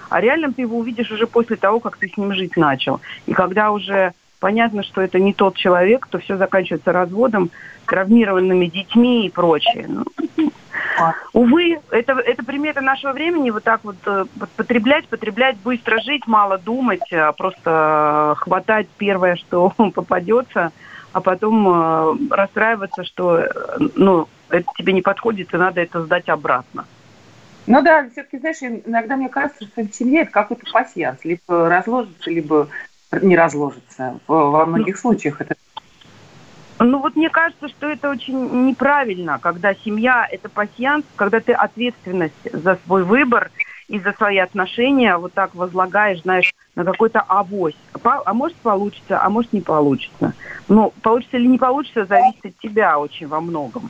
А 0.09 0.21
реальным 0.21 0.53
ты 0.53 0.61
его 0.61 0.77
увидишь 0.77 1.11
уже 1.11 1.25
после 1.27 1.55
того, 1.55 1.79
как 1.79 1.97
ты 1.97 2.07
с 2.07 2.17
ним 2.17 2.33
жить 2.33 2.55
начал. 2.55 3.01
И 3.25 3.33
когда 3.33 3.71
уже 3.71 4.13
понятно, 4.43 4.83
что 4.83 4.99
это 4.99 5.19
не 5.19 5.33
тот 5.33 5.55
человек, 5.55 6.05
то 6.07 6.19
все 6.19 6.35
заканчивается 6.35 6.91
разводом, 6.91 7.49
травмированными 7.87 8.65
детьми 8.65 9.25
и 9.25 9.29
прочее. 9.29 9.87
Ну, 9.87 10.03
увы, 11.31 11.79
это, 11.91 12.11
это 12.11 12.43
примета 12.43 12.81
нашего 12.81 13.13
времени, 13.13 13.51
вот 13.51 13.63
так 13.63 13.79
вот 13.85 13.95
э, 14.05 14.25
потреблять, 14.57 15.07
потреблять, 15.07 15.55
быстро 15.63 15.97
жить, 16.01 16.27
мало 16.27 16.57
думать, 16.57 17.09
а 17.13 17.31
просто 17.31 18.35
хватать 18.37 18.87
первое, 18.97 19.37
что 19.37 19.69
попадется, 19.95 20.73
а 21.13 21.21
потом 21.21 21.65
э, 21.65 22.35
расстраиваться, 22.35 23.05
что 23.05 23.37
э, 23.37 23.47
ну, 23.95 24.27
это 24.49 24.65
тебе 24.77 24.91
не 24.91 25.01
подходит, 25.01 25.53
и 25.53 25.57
надо 25.57 25.79
это 25.79 26.03
сдать 26.03 26.27
обратно. 26.27 26.85
Ну 27.65 27.81
да, 27.81 28.09
все-таки, 28.11 28.39
знаешь, 28.39 28.57
иногда 28.61 29.15
мне 29.15 29.29
кажется, 29.29 29.63
что 29.63 29.85
семья 29.85 30.23
это 30.23 30.31
какой-то 30.31 30.69
пассианс. 30.69 31.23
Либо 31.23 31.69
разложится, 31.69 32.29
либо 32.29 32.67
не 33.21 33.35
разложится. 33.35 34.19
Во 34.27 34.65
многих 34.65 34.97
случаях 34.97 35.41
это 35.41 35.55
ну 36.79 36.99
вот 36.99 37.15
мне 37.15 37.29
кажется, 37.29 37.69
что 37.69 37.89
это 37.89 38.09
очень 38.09 38.67
неправильно, 38.67 39.39
когда 39.39 39.73
семья– 39.73 40.27
это 40.31 40.49
пассианс, 40.49 41.05
когда 41.15 41.39
ты 41.39 41.53
ответственность 41.53 42.33
за 42.51 42.77
свой 42.85 43.03
выбор 43.03 43.51
и 43.87 43.99
за 43.99 44.11
свои 44.13 44.37
отношения 44.37 45.15
вот 45.17 45.33
так 45.33 45.55
возлагаешь, 45.55 46.21
знаешь, 46.21 46.53
на 46.75 46.83
какой-то 46.83 47.21
авось. 47.21 47.77
А 48.03 48.33
может 48.33 48.57
получится, 48.57 49.23
а 49.23 49.29
может 49.29 49.53
не 49.53 49.61
получится. 49.61 50.33
Но 50.67 50.91
получится 51.01 51.37
или 51.37 51.47
не 51.47 51.57
получится, 51.57 52.05
зависит 52.05 52.45
от 52.45 52.57
тебя 52.57 52.99
очень 52.99 53.27
во 53.27 53.39
многом. 53.39 53.89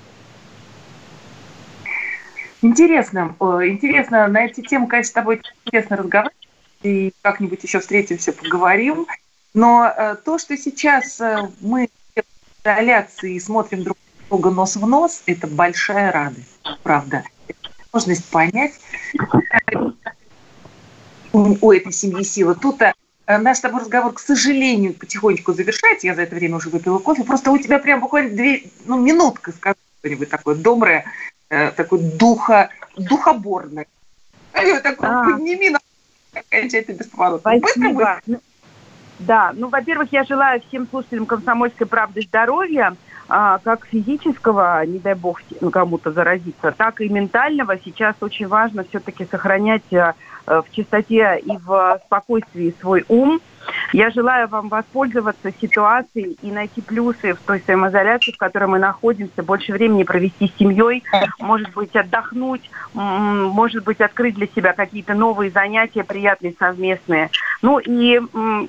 Интересно, 2.62 3.36
интересно, 3.40 4.28
на 4.28 4.46
эти 4.46 4.62
темы, 4.62 4.88
конечно, 4.88 5.10
с 5.10 5.14
тобой 5.14 5.42
интересно 5.66 5.98
разговаривать 5.98 6.43
и 6.84 7.14
как-нибудь 7.22 7.64
еще 7.64 7.80
встретимся, 7.80 8.34
поговорим. 8.34 9.08
Но 9.54 9.86
э, 9.86 10.16
то, 10.24 10.38
что 10.38 10.58
сейчас 10.58 11.20
э, 11.22 11.50
мы 11.62 11.90
в 12.16 12.22
изоляции 12.64 13.38
смотрим 13.40 13.84
друг 13.84 13.98
друга 14.30 14.50
нос 14.50 14.76
в 14.76 14.86
нос, 14.86 15.24
это 15.26 15.48
большая 15.48 16.12
радость, 16.12 16.60
правда. 16.82 17.24
Это 17.48 17.60
возможность 17.92 18.26
понять 18.30 18.74
у, 21.32 21.72
этой 21.72 21.92
семьи 21.92 22.24
силы. 22.24 22.56
Тут 22.56 22.82
э, 22.82 22.94
наш 23.28 23.58
с 23.58 23.62
тобой 23.62 23.82
разговор, 23.82 24.14
к 24.14 24.20
сожалению, 24.20 24.94
потихонечку 24.94 25.54
завершается. 25.54 26.08
Я 26.08 26.16
за 26.16 26.24
это 26.24 26.36
время 26.36 26.58
уже 26.58 26.70
выпила 26.70 27.00
кофе. 27.00 27.24
Просто 27.24 27.52
у 27.52 27.58
тебя 27.58 27.80
прям 27.80 28.02
буквально 28.02 28.36
две, 28.36 28.64
ну, 28.86 29.00
минутка, 29.00 29.52
скажи 29.52 29.78
что-нибудь 30.00 30.30
такое 30.30 30.56
доброе, 30.56 31.06
э, 31.50 31.72
такое 31.72 32.00
духа, 32.00 32.70
духоборное. 32.98 33.86
Такое, 34.52 35.10
а. 35.10 35.24
подними 35.26 35.70
на 35.70 35.80
окончательно. 36.34 37.04
Спасибо. 37.04 38.20
Ну, 38.26 38.40
да, 39.20 39.52
ну, 39.54 39.70
во-первых, 39.70 40.12
я 40.12 40.24
желаю 40.24 40.62
всем 40.68 40.88
слушателям 40.90 41.26
«Комсомольской 41.26 41.88
правды» 41.88 42.22
здоровья, 42.22 42.96
а, 43.30 43.60
как 43.60 43.86
физического, 43.86 44.86
не 44.86 45.00
дай 45.00 45.14
бог 45.14 45.42
ну, 45.62 45.70
кому-то 45.70 46.12
заразиться, 46.12 46.74
так 46.76 47.00
и 47.00 47.10
ментального. 47.10 47.78
Сейчас 47.84 48.16
очень 48.22 48.48
важно 48.48 48.84
все-таки 48.84 49.26
сохранять 49.26 49.94
а, 49.94 50.16
в 50.46 50.66
чистоте 50.72 51.42
и 51.46 51.58
в 51.58 52.02
спокойствии 52.06 52.76
свой 52.80 53.06
ум– 53.08 53.40
я 53.92 54.10
желаю 54.12 54.48
вам 54.48 54.70
воспользоваться 54.70 55.52
ситуацией 55.60 56.38
и 56.42 56.52
найти 56.52 56.82
плюсы 56.82 57.34
в 57.34 57.40
той 57.40 57.62
самоизоляции, 57.66 58.32
в 58.32 58.38
которой 58.38 58.66
мы 58.66 58.80
находимся, 58.80 59.44
больше 59.44 59.74
времени 59.74 60.04
провести 60.04 60.48
с 60.48 60.58
семьей, 60.58 61.04
может 61.40 61.72
быть, 61.74 61.96
отдохнуть, 61.96 62.70
может 62.94 63.84
быть, 63.84 64.02
открыть 64.02 64.36
для 64.36 64.48
себя 64.48 64.74
какие-то 64.74 65.14
новые 65.14 65.52
занятия, 65.52 66.04
приятные, 66.04 66.56
совместные. 66.58 67.30
Ну 67.62 67.80
и 67.80 68.22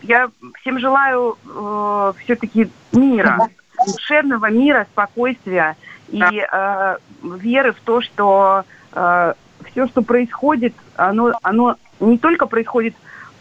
я 0.02 0.30
всем 0.60 0.78
желаю 0.78 1.36
э, 1.44 2.12
все-таки 2.24 2.70
мира, 2.92 3.48
душевного 3.86 4.50
мира, 4.50 4.86
спокойствия 4.92 5.76
и 6.08 6.20
э, 6.20 6.96
веры 7.22 7.72
в 7.72 7.80
то, 7.80 8.00
что 8.00 8.64
э, 8.92 9.34
все, 9.70 9.86
что 9.88 10.02
происходит, 10.02 10.74
оно, 10.96 11.32
оно 11.42 11.76
не 12.00 12.18
только 12.18 12.46
происходит 12.46 12.94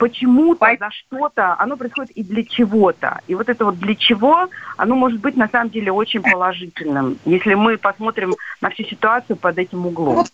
почему-то, 0.04 0.66
за 0.78 0.92
что-то, 0.92 1.56
оно 1.58 1.78
происходит 1.78 2.12
и 2.12 2.24
для 2.24 2.44
чего-то. 2.44 3.22
И 3.28 3.36
вот 3.36 3.48
это 3.48 3.64
вот 3.64 3.80
для 3.80 3.96
чего, 3.96 4.50
оно 4.76 4.96
может 4.96 5.22
быть 5.22 5.38
на 5.38 5.48
самом 5.48 5.70
деле 5.70 5.94
очень 5.94 6.22
положительным, 6.22 7.18
если 7.24 7.54
мы 7.54 7.78
посмотрим 7.78 8.36
на 8.60 8.70
всю 8.70 8.84
ситуацию 8.84 9.38
под 9.38 9.58
этим 9.58 9.86
углом. 9.86 10.26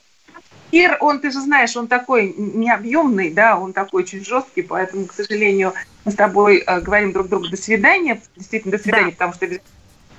Ир, 0.71 0.97
он, 1.01 1.19
ты 1.19 1.29
же 1.29 1.39
знаешь, 1.41 1.77
он 1.77 1.87
такой 1.87 2.33
необъемный, 2.35 3.29
да, 3.31 3.59
он 3.59 3.73
такой 3.73 4.01
очень 4.01 4.25
жесткий, 4.25 4.63
поэтому, 4.63 5.05
к 5.05 5.13
сожалению, 5.13 5.73
мы 6.03 6.11
с 6.13 6.15
тобой 6.15 6.63
э, 6.65 6.81
говорим 6.81 7.11
друг 7.11 7.29
другу 7.29 7.47
до 7.49 7.57
свидания, 7.57 8.19
действительно, 8.35 8.71
до 8.71 8.81
свидания, 8.81 9.11
да. 9.11 9.11
потому 9.11 9.33
что 9.33 9.47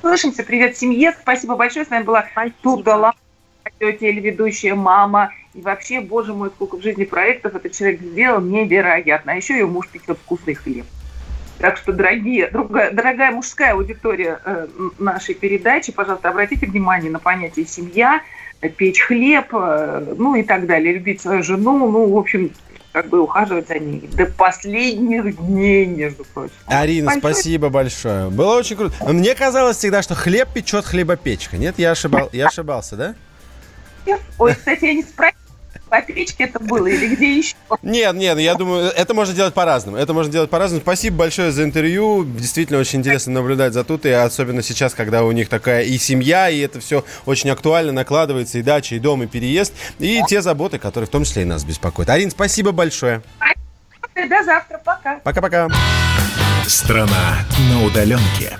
слышимся. 0.00 0.44
Привет 0.44 0.76
семье, 0.76 1.12
спасибо 1.20 1.56
большое, 1.56 1.84
с 1.84 1.90
нами 1.90 2.04
была 2.04 2.24
Туда 2.62 3.14
телеведущая, 3.78 4.74
мама, 4.74 5.32
и 5.54 5.60
вообще, 5.60 6.00
боже 6.00 6.34
мой, 6.34 6.50
сколько 6.50 6.76
в 6.76 6.82
жизни 6.82 7.04
проектов 7.04 7.54
этот 7.54 7.72
человек 7.72 8.00
сделал, 8.00 8.40
невероятно. 8.40 9.32
А 9.32 9.36
еще 9.36 9.54
ее 9.54 9.66
муж 9.66 9.88
печет 9.88 10.18
вкусный 10.18 10.54
хлеб. 10.54 10.86
Так 11.58 11.76
что, 11.76 11.92
дорогие, 11.92 12.48
другая, 12.48 12.90
дорогая 12.90 13.32
мужская 13.32 13.74
аудитория 13.74 14.40
э, 14.44 14.66
нашей 14.98 15.34
передачи, 15.34 15.92
пожалуйста, 15.92 16.30
обратите 16.30 16.66
внимание 16.66 17.10
на 17.10 17.18
понятие 17.18 17.66
семья, 17.66 18.22
печь 18.76 19.02
хлеб, 19.02 19.48
э, 19.52 20.14
ну 20.16 20.36
и 20.36 20.42
так 20.42 20.66
далее, 20.66 20.94
любить 20.94 21.20
свою 21.20 21.42
жену, 21.42 21.90
ну, 21.90 22.10
в 22.10 22.16
общем, 22.16 22.50
как 22.92 23.08
бы 23.08 23.20
ухаживать 23.20 23.68
за 23.68 23.78
ней 23.78 24.08
до 24.12 24.26
последних 24.26 25.36
дней, 25.36 25.86
между 25.86 26.24
прочим. 26.24 26.54
Арина, 26.66 27.06
большое... 27.06 27.34
спасибо 27.34 27.68
большое. 27.68 28.30
Было 28.30 28.56
очень 28.56 28.76
круто. 28.76 28.94
Мне 29.12 29.34
казалось 29.34 29.76
всегда, 29.76 30.02
что 30.02 30.14
хлеб 30.14 30.48
печет 30.54 30.86
хлебопечка. 30.86 31.56
Нет, 31.56 31.74
я, 31.78 31.90
ошибал, 31.90 32.30
я 32.32 32.46
ошибался, 32.46 32.96
да? 32.96 33.14
Ой, 34.38 34.54
кстати, 34.54 34.84
я 34.84 34.94
не 34.94 35.02
спросила, 35.02 35.36
по 35.90 36.00
печке 36.00 36.44
это 36.44 36.60
было 36.60 36.86
или 36.86 37.14
где 37.14 37.38
еще? 37.38 37.54
Нет, 37.82 38.14
нет, 38.14 38.38
я 38.38 38.54
думаю, 38.54 38.90
это 38.90 39.12
можно 39.12 39.34
делать 39.34 39.52
по-разному. 39.54 39.96
Это 39.96 40.14
можно 40.14 40.32
делать 40.32 40.48
по-разному. 40.48 40.80
Спасибо 40.82 41.16
большое 41.16 41.50
за 41.50 41.64
интервью. 41.64 42.24
Действительно 42.24 42.78
очень 42.78 43.00
интересно 43.00 43.32
наблюдать 43.32 43.72
за 43.72 43.82
тут, 43.82 44.06
и 44.06 44.10
особенно 44.10 44.62
сейчас, 44.62 44.94
когда 44.94 45.24
у 45.24 45.32
них 45.32 45.48
такая 45.48 45.82
и 45.82 45.98
семья, 45.98 46.48
и 46.48 46.60
это 46.60 46.80
все 46.80 47.04
очень 47.26 47.50
актуально 47.50 47.92
накладывается, 47.92 48.58
и 48.58 48.62
дача, 48.62 48.94
и 48.94 48.98
дом, 49.00 49.24
и 49.24 49.26
переезд, 49.26 49.74
и 49.98 50.22
те 50.28 50.40
заботы, 50.42 50.78
которые 50.78 51.08
в 51.08 51.10
том 51.10 51.24
числе 51.24 51.42
и 51.42 51.44
нас 51.44 51.64
беспокоят. 51.64 52.08
Арин, 52.10 52.30
спасибо 52.30 52.70
большое. 52.72 53.22
До 54.14 54.44
завтра, 54.44 54.80
пока. 54.84 55.18
Пока-пока. 55.24 55.68
Страна 56.66 57.38
на 57.70 57.84
удаленке. 57.84 58.56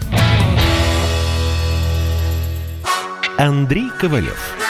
Андрей 3.38 3.88
Ковалев. 4.00 4.69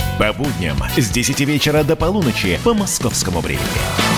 По 0.21 0.33
будням 0.33 0.77
с 0.95 1.09
10 1.09 1.39
вечера 1.39 1.83
до 1.83 1.95
полуночи 1.95 2.59
по 2.63 2.75
московскому 2.75 3.39
времени. 3.39 4.10